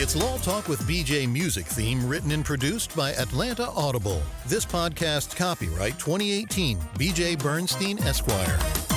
It's 0.00 0.14
Law 0.14 0.38
Talk 0.38 0.68
with 0.68 0.78
BJ 0.82 1.28
music 1.28 1.66
theme 1.66 2.08
written 2.08 2.30
and 2.30 2.44
produced 2.44 2.94
by 2.94 3.14
Atlanta 3.14 3.68
Audible. 3.70 4.22
This 4.46 4.64
podcast 4.64 5.34
copyright 5.34 5.98
2018 5.98 6.78
BJ 6.78 7.36
Bernstein 7.36 7.98
Esquire. 8.04 8.87